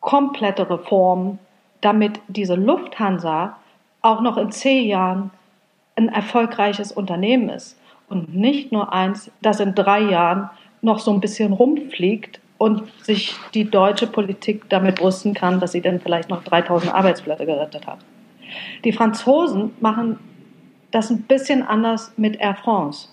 [0.00, 1.38] komplette Reform,
[1.80, 3.56] damit diese Lufthansa
[4.02, 5.30] auch noch in zehn Jahren
[5.96, 7.78] ein erfolgreiches Unternehmen ist
[8.10, 10.50] und nicht nur eins, das in drei Jahren
[10.82, 15.80] noch so ein bisschen rumfliegt und sich die deutsche Politik damit brüsten kann, dass sie
[15.80, 17.98] dann vielleicht noch 3000 Arbeitsplätze gerettet hat.
[18.84, 20.18] Die Franzosen machen
[20.92, 23.08] das ein bisschen anders mit Air France.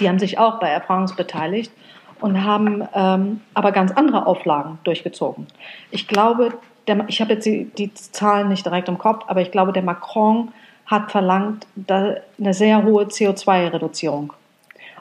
[0.00, 1.72] Die haben sich auch bei Air France beteiligt
[2.20, 5.46] und haben ähm, aber ganz andere Auflagen durchgezogen.
[5.90, 6.52] Ich glaube,
[6.86, 9.82] der, ich habe jetzt die, die, Zahlen nicht direkt im Kopf, aber ich glaube, der
[9.82, 10.52] Macron
[10.86, 14.32] hat verlangt eine sehr hohe CO2-Reduzierung.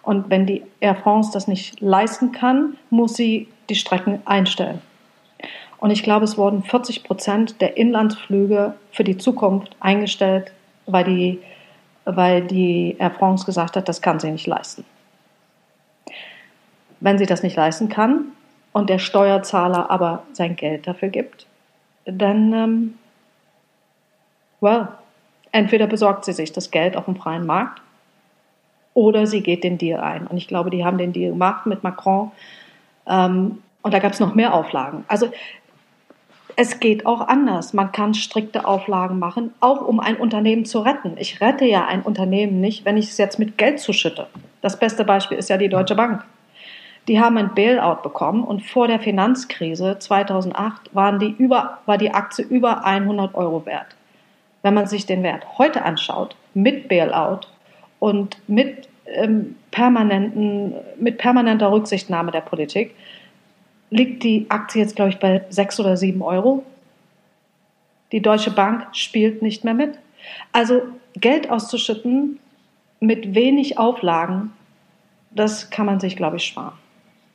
[0.01, 4.81] Und wenn die Air France das nicht leisten kann, muss sie die Strecken einstellen.
[5.77, 10.51] Und ich glaube, es wurden 40 Prozent der Inlandsflüge für die Zukunft eingestellt,
[10.85, 11.39] weil die,
[12.05, 14.85] weil die Air France gesagt hat, das kann sie nicht leisten.
[16.99, 18.25] Wenn sie das nicht leisten kann
[18.71, 21.47] und der Steuerzahler aber sein Geld dafür gibt,
[22.05, 22.93] dann, ähm,
[24.61, 24.87] well,
[25.51, 27.81] entweder besorgt sie sich das Geld auf dem freien Markt
[28.93, 30.27] oder sie geht den Deal ein.
[30.27, 32.31] Und ich glaube, die haben den Deal gemacht mit Macron.
[33.07, 35.03] Ähm, und da gab es noch mehr Auflagen.
[35.07, 35.29] Also
[36.55, 37.73] es geht auch anders.
[37.73, 41.15] Man kann strikte Auflagen machen, auch um ein Unternehmen zu retten.
[41.17, 44.27] Ich rette ja ein Unternehmen nicht, wenn ich es jetzt mit Geld zuschütte.
[44.61, 46.23] Das beste Beispiel ist ja die Deutsche Bank.
[47.07, 52.11] Die haben ein Bailout bekommen und vor der Finanzkrise 2008 waren die über, war die
[52.11, 53.87] Aktie über 100 Euro wert.
[54.63, 57.41] Wenn man sich den Wert heute anschaut, mit Bailout
[57.99, 62.95] und mit, ähm, permanenten, mit permanenter Rücksichtnahme der Politik,
[63.95, 66.63] liegt die Aktie jetzt, glaube ich, bei 6 oder 7 Euro.
[68.11, 69.97] Die Deutsche Bank spielt nicht mehr mit.
[70.51, 70.83] Also
[71.15, 72.39] Geld auszuschütten
[72.99, 74.53] mit wenig Auflagen,
[75.31, 76.73] das kann man sich, glaube ich, sparen.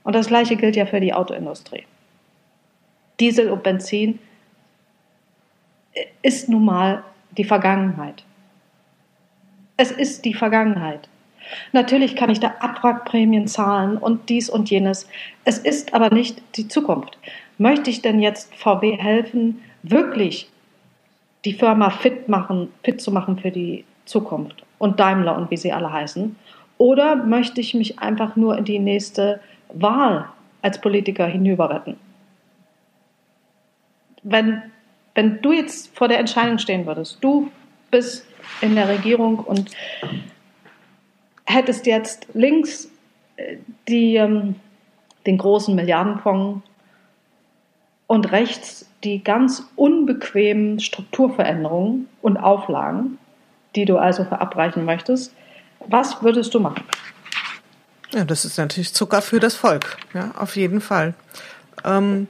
[0.05, 1.85] Und das Gleiche gilt ja für die Autoindustrie.
[3.21, 4.19] Diesel und Benzin
[6.23, 7.05] ist nun mal
[7.37, 8.25] die Vergangenheit.
[9.77, 11.10] Es ist die Vergangenheit.
[11.73, 15.09] Natürlich kann ich da Abwrackprämien zahlen und dies und jenes.
[15.45, 17.19] Es ist aber nicht die Zukunft.
[17.59, 20.49] Möchte ich denn jetzt VW helfen, wirklich
[21.45, 25.73] die Firma fit machen, fit zu machen für die Zukunft und Daimler und wie sie
[25.73, 26.37] alle heißen?
[26.79, 29.41] Oder möchte ich mich einfach nur in die nächste
[29.73, 30.27] Wahl
[30.63, 31.97] als Politiker hinüberretten?
[34.23, 34.63] Wenn,
[35.15, 37.51] wenn du jetzt vor der Entscheidung stehen würdest, du
[37.91, 38.27] bist
[38.61, 39.71] in der Regierung und
[41.51, 42.89] hättest jetzt links
[43.37, 43.57] äh,
[43.89, 44.57] die, ähm,
[45.27, 46.63] den großen Milliardenfonds
[48.07, 53.19] und rechts die ganz unbequemen Strukturveränderungen und Auflagen,
[53.75, 55.35] die du also verabreichen möchtest,
[55.87, 56.85] was würdest du machen?
[58.13, 61.15] Ja, das ist natürlich Zucker für das Volk, ja, auf jeden Fall.
[61.85, 62.27] Ähm,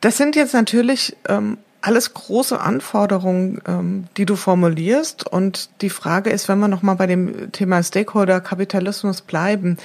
[0.00, 5.26] das sind jetzt natürlich ähm, alles große Anforderungen, ähm, die du formulierst.
[5.26, 9.76] Und die Frage ist, wenn wir nochmal bei dem Thema Stakeholder-Kapitalismus bleiben,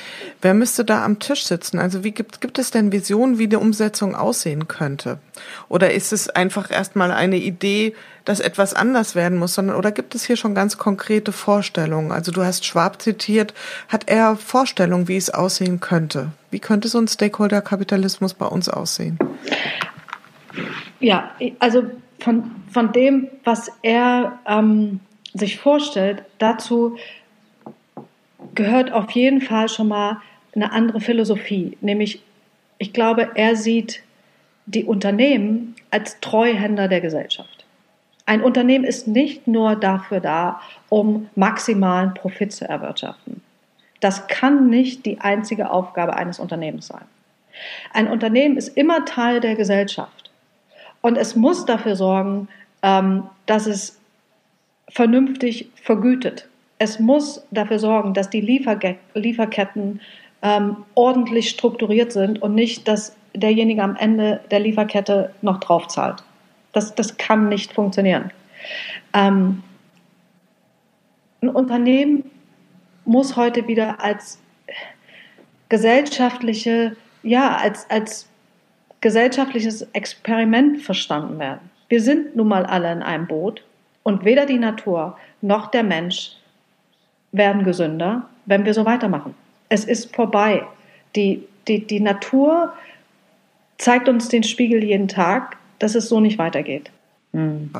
[0.41, 1.77] wer müsste da am Tisch sitzen?
[1.77, 5.19] Also wie gibt, gibt es denn Visionen, wie die Umsetzung aussehen könnte?
[5.67, 7.93] Oder ist es einfach erstmal eine Idee,
[8.23, 12.13] dass etwas anders werden muss, sondern oder gibt es hier schon ganz konkrete Vorstellungen?
[12.13, 13.53] Also du hast Schwab zitiert,
[13.89, 16.31] hat er Vorstellungen, wie es aussehen könnte?
[16.49, 19.19] Wie könnte so ein Stakeholder-Kapitalismus bei uns aussehen?
[20.99, 21.83] Ja, also
[22.19, 24.99] von, von dem, was er ähm,
[25.33, 26.97] sich vorstellt, dazu
[28.55, 30.21] gehört auf jeden Fall schon mal
[30.55, 31.77] eine andere Philosophie.
[31.81, 32.21] Nämlich,
[32.77, 34.01] ich glaube, er sieht
[34.65, 37.65] die Unternehmen als Treuhänder der Gesellschaft.
[38.25, 43.41] Ein Unternehmen ist nicht nur dafür da, um maximalen Profit zu erwirtschaften.
[44.01, 47.05] Das kann nicht die einzige Aufgabe eines Unternehmens sein.
[47.91, 50.28] Ein Unternehmen ist immer Teil der Gesellschaft.
[51.01, 52.47] Und es muss dafür sorgen,
[52.81, 53.99] ähm, dass es
[54.89, 56.47] vernünftig vergütet.
[56.77, 60.01] Es muss dafür sorgen, dass die Lieferketten
[60.41, 66.23] ähm, ordentlich strukturiert sind und nicht, dass derjenige am Ende der Lieferkette noch draufzahlt.
[66.71, 68.31] Das, das kann nicht funktionieren.
[69.13, 69.63] Ähm,
[71.41, 72.29] ein Unternehmen
[73.05, 74.39] muss heute wieder als
[75.67, 78.28] gesellschaftliche, ja, als, als
[79.01, 81.69] gesellschaftliches Experiment verstanden werden.
[81.87, 83.63] Wir sind nun mal alle in einem Boot
[84.03, 86.33] und weder die Natur noch der Mensch
[87.31, 89.35] werden gesünder, wenn wir so weitermachen.
[89.69, 90.65] Es ist vorbei.
[91.15, 92.73] Die, die, die Natur
[93.77, 96.91] zeigt uns den Spiegel jeden Tag, dass es so nicht weitergeht.
[97.31, 97.71] Mhm.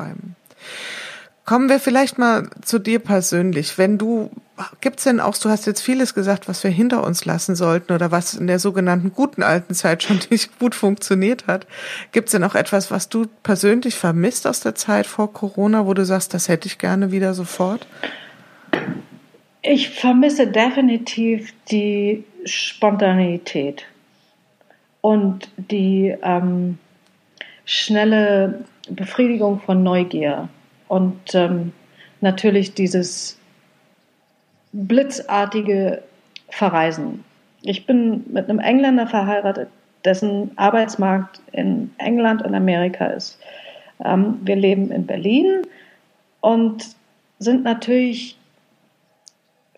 [1.44, 3.76] Kommen wir vielleicht mal zu dir persönlich.
[3.76, 4.30] Wenn du,
[4.80, 8.10] gibt's denn auch, du hast jetzt vieles gesagt, was wir hinter uns lassen sollten oder
[8.10, 11.66] was in der sogenannten guten alten Zeit schon nicht gut funktioniert hat.
[12.12, 16.04] Gibt's denn auch etwas, was du persönlich vermisst aus der Zeit vor Corona, wo du
[16.04, 17.86] sagst, das hätte ich gerne wieder sofort?
[19.62, 23.84] Ich vermisse definitiv die Spontaneität
[25.00, 26.78] und die ähm,
[27.64, 30.48] schnelle Befriedigung von Neugier
[30.88, 31.72] und ähm,
[32.20, 33.39] natürlich dieses
[34.72, 36.02] blitzartige
[36.48, 37.24] Verreisen.
[37.62, 39.68] Ich bin mit einem Engländer verheiratet,
[40.04, 43.38] dessen Arbeitsmarkt in England und Amerika ist.
[44.04, 45.66] Ähm, wir leben in Berlin
[46.40, 46.86] und
[47.38, 48.36] sind natürlich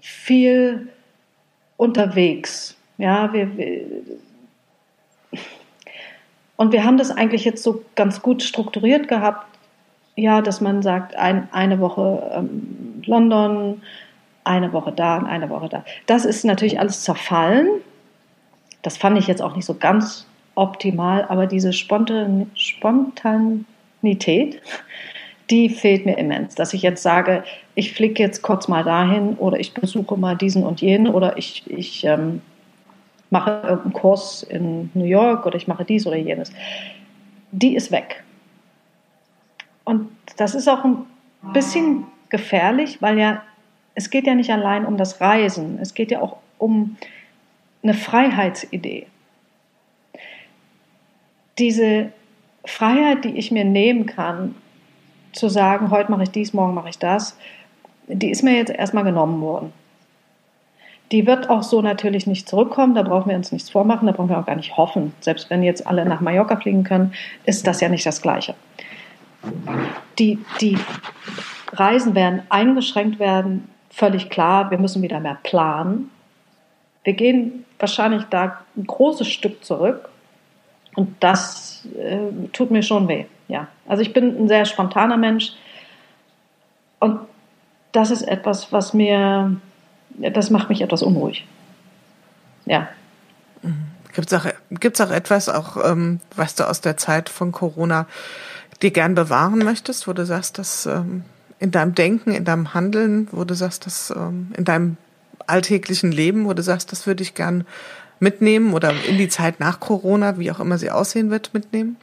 [0.01, 0.89] viel
[1.77, 2.77] unterwegs.
[2.99, 3.85] Ja, wir, wir,
[6.57, 9.47] und wir haben das eigentlich jetzt so ganz gut strukturiert gehabt,
[10.15, 13.83] ja, dass man sagt, ein, eine Woche ähm, London,
[14.45, 15.85] eine Woche da und eine Woche da.
[16.07, 17.69] Das ist natürlich alles zerfallen.
[18.83, 24.61] Das fand ich jetzt auch nicht so ganz optimal, aber diese Spontan Spontanität,
[25.51, 26.55] die fehlt mir immens.
[26.55, 30.65] Dass ich jetzt sage, ich fliege jetzt kurz mal dahin oder ich besuche mal diesen
[30.65, 32.43] und jenen oder ich, ich ähm,
[33.31, 36.53] mache irgendeinen Kurs in New York oder ich mache dies oder jenes.
[37.51, 38.23] Die ist weg.
[39.85, 41.07] Und das ist auch ein
[41.53, 43.43] bisschen gefährlich, weil ja,
[43.95, 46.97] es geht ja nicht allein um das Reisen, es geht ja auch um
[47.83, 49.07] eine Freiheitsidee.
[51.59, 52.13] Diese
[52.65, 54.55] Freiheit, die ich mir nehmen kann,
[55.33, 57.37] zu sagen, heute mache ich dies, morgen mache ich das,
[58.07, 59.73] die ist mir jetzt erstmal genommen worden.
[61.11, 64.31] Die wird auch so natürlich nicht zurückkommen, da brauchen wir uns nichts vormachen, da brauchen
[64.31, 65.13] wir auch gar nicht hoffen.
[65.21, 67.13] Selbst wenn jetzt alle nach Mallorca fliegen können,
[67.45, 68.55] ist das ja nicht das Gleiche.
[70.19, 70.79] Die, die
[71.73, 74.71] Reisen werden eingeschränkt werden, völlig klar.
[74.71, 76.11] Wir müssen wieder mehr planen.
[77.05, 80.09] Wir gehen wahrscheinlich da ein großes Stück zurück
[80.95, 83.27] und das äh, tut mir schon weh.
[83.49, 85.53] Ja, also ich bin ein sehr spontaner Mensch
[87.01, 87.21] und
[87.93, 89.57] das ist etwas, was mir,
[90.11, 91.47] das macht mich etwas unruhig.
[92.65, 92.89] Ja.
[94.15, 98.07] Gibt es auch, gibt's auch etwas, auch ähm, was du aus der Zeit von Corona
[98.81, 101.25] dir gern bewahren möchtest, wo du sagst, dass ähm,
[101.63, 104.97] in deinem Denken, in deinem Handeln, wo du sagst, dass ähm, in deinem
[105.47, 107.65] alltäglichen Leben, wo du sagst, das würde ich gern
[108.19, 111.97] mitnehmen oder in die Zeit nach Corona, wie auch immer sie aussehen wird, mitnehmen?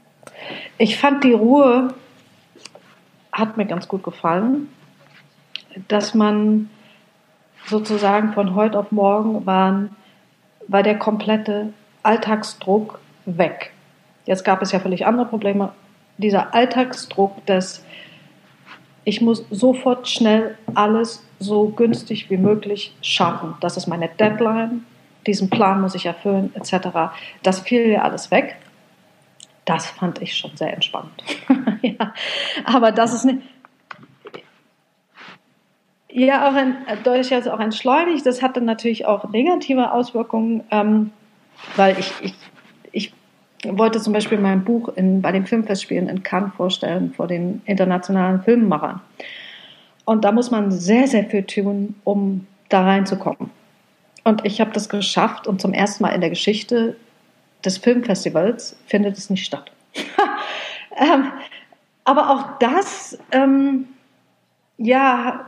[0.77, 1.93] Ich fand die Ruhe
[3.33, 4.69] hat mir ganz gut gefallen,
[5.87, 6.69] dass man
[7.65, 9.95] sozusagen von heute auf morgen waren,
[10.67, 13.71] war der komplette Alltagsdruck weg.
[14.25, 15.73] Jetzt gab es ja völlig andere Probleme,
[16.17, 17.83] dieser Alltagsdruck, dass
[19.09, 23.55] ich muss sofort schnell alles so günstig wie möglich schaffen.
[23.59, 24.85] Das ist meine Deadline,
[25.25, 26.89] diesen Plan muss ich erfüllen, etc.
[27.41, 28.57] Das fiel ja alles weg.
[29.65, 31.23] Das fand ich schon sehr entspannt.
[31.81, 32.13] ja,
[32.65, 33.39] aber das ist nicht.
[36.11, 38.25] Ja, auch ein, durchaus auch entschleunigt.
[38.25, 41.11] Das hatte natürlich auch negative Auswirkungen, ähm,
[41.75, 42.33] weil ich, ich
[43.65, 48.41] wollte zum Beispiel mein Buch in, bei den Filmfestspielen in Cannes vorstellen vor den internationalen
[48.41, 49.01] Filmemachern.
[50.05, 53.51] Und da muss man sehr, sehr viel tun, um da reinzukommen.
[54.23, 56.95] Und ich habe das geschafft und zum ersten Mal in der Geschichte
[57.63, 59.71] des Filmfestivals findet es nicht statt.
[60.97, 61.31] ähm,
[62.05, 63.89] aber auch das, ähm,
[64.77, 65.45] ja,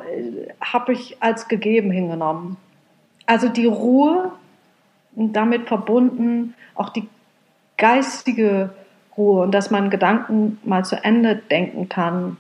[0.60, 2.58] habe ich als gegeben hingenommen.
[3.26, 4.32] Also die Ruhe
[5.16, 7.08] damit verbunden auch die
[7.82, 8.70] geistige
[9.18, 12.38] Ruhe und dass man Gedanken mal zu Ende denken kann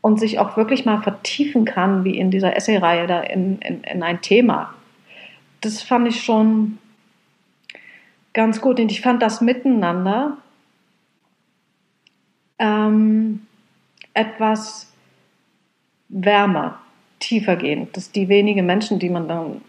[0.00, 4.02] und sich auch wirklich mal vertiefen kann, wie in dieser Essay-Reihe da in, in, in
[4.02, 4.74] ein Thema.
[5.60, 6.78] Das fand ich schon
[8.32, 10.38] ganz gut und ich fand das Miteinander
[12.58, 13.46] ähm,
[14.14, 14.90] etwas
[16.08, 16.78] wärmer,
[17.20, 19.60] tiefer gehend, dass die wenigen Menschen, die man dann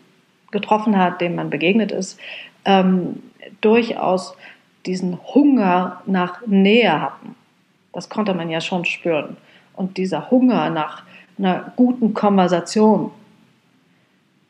[0.51, 2.17] getroffen hat, denen man begegnet ist,
[2.63, 3.21] ähm,
[3.59, 4.37] durchaus
[4.87, 7.35] diesen Hunger nach Nähe hatten.
[7.93, 9.37] Das konnte man ja schon spüren.
[9.73, 11.03] Und dieser Hunger nach
[11.37, 13.11] einer guten Konversation,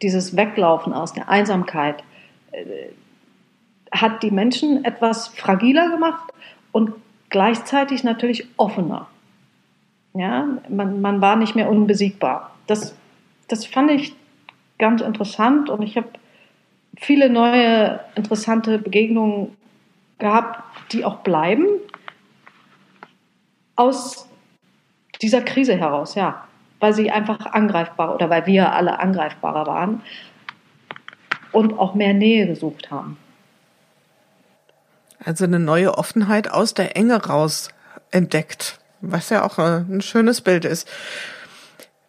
[0.01, 2.03] dieses Weglaufen aus der Einsamkeit,
[2.51, 2.63] äh,
[3.91, 6.31] hat die Menschen etwas fragiler gemacht
[6.71, 6.93] und
[7.29, 9.07] gleichzeitig natürlich offener.
[10.13, 12.51] Ja, man, man war nicht mehr unbesiegbar.
[12.67, 12.95] Das,
[13.47, 14.15] das fand ich
[14.77, 16.09] ganz interessant und ich habe
[16.95, 19.55] viele neue interessante Begegnungen
[20.19, 21.65] gehabt, die auch bleiben
[23.75, 24.27] aus
[25.21, 26.47] dieser Krise heraus, ja,
[26.79, 30.01] weil sie einfach angreifbar oder weil wir alle angreifbarer waren
[31.51, 33.17] und auch mehr Nähe gesucht haben.
[35.23, 37.69] Also eine neue Offenheit aus der Enge raus
[38.11, 40.87] entdeckt, was ja auch äh, ein schönes Bild ist.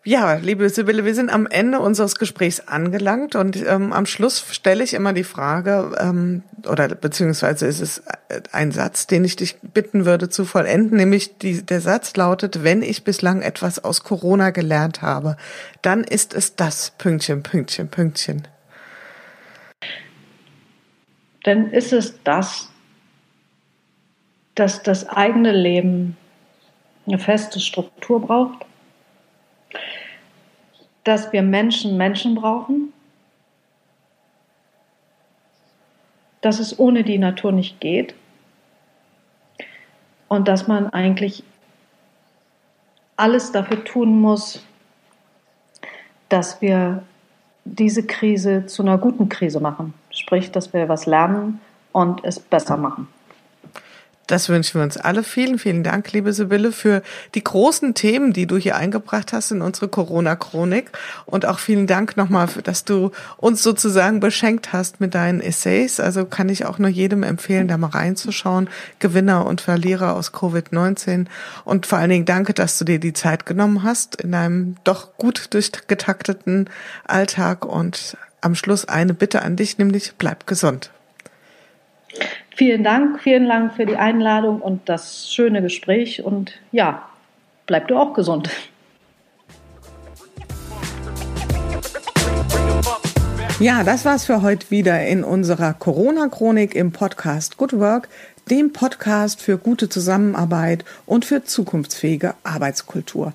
[0.08, 4.82] Ja, liebe Sibylle, wir sind am Ende unseres Gesprächs angelangt und ähm, am Schluss stelle
[4.82, 8.02] ich immer die Frage, ähm, oder beziehungsweise ist es
[8.50, 12.80] ein Satz, den ich dich bitten würde zu vollenden, nämlich die, der Satz lautet, wenn
[12.80, 15.36] ich bislang etwas aus Corona gelernt habe,
[15.82, 18.48] dann ist es das Pünktchen, Pünktchen, Pünktchen.
[21.42, 22.70] Dann ist es das,
[24.54, 26.16] dass das eigene Leben
[27.06, 28.64] eine feste Struktur braucht
[31.08, 32.92] dass wir Menschen Menschen brauchen,
[36.42, 38.14] dass es ohne die Natur nicht geht
[40.28, 41.44] und dass man eigentlich
[43.16, 44.62] alles dafür tun muss,
[46.28, 47.02] dass wir
[47.64, 49.94] diese Krise zu einer guten Krise machen.
[50.10, 51.58] Sprich, dass wir was lernen
[51.92, 53.08] und es besser machen.
[54.28, 55.24] Das wünschen wir uns alle.
[55.24, 57.02] Vielen, vielen Dank, liebe Sibylle, für
[57.34, 60.90] die großen Themen, die du hier eingebracht hast in unsere Corona-Chronik.
[61.24, 65.98] Und auch vielen Dank nochmal, dass du uns sozusagen beschenkt hast mit deinen Essays.
[65.98, 68.68] Also kann ich auch nur jedem empfehlen, da mal reinzuschauen.
[68.98, 71.24] Gewinner und Verlierer aus Covid-19.
[71.64, 75.16] Und vor allen Dingen danke, dass du dir die Zeit genommen hast in einem doch
[75.16, 76.68] gut durchgetakteten
[77.06, 77.64] Alltag.
[77.64, 80.90] Und am Schluss eine Bitte an dich, nämlich bleib gesund.
[82.58, 87.08] Vielen Dank, vielen Dank für die Einladung und das schöne Gespräch und ja,
[87.66, 88.50] bleib du auch gesund.
[93.60, 98.08] Ja, das war's für heute wieder in unserer Corona-Chronik im Podcast Good Work,
[98.50, 103.34] dem Podcast für gute Zusammenarbeit und für zukunftsfähige Arbeitskultur.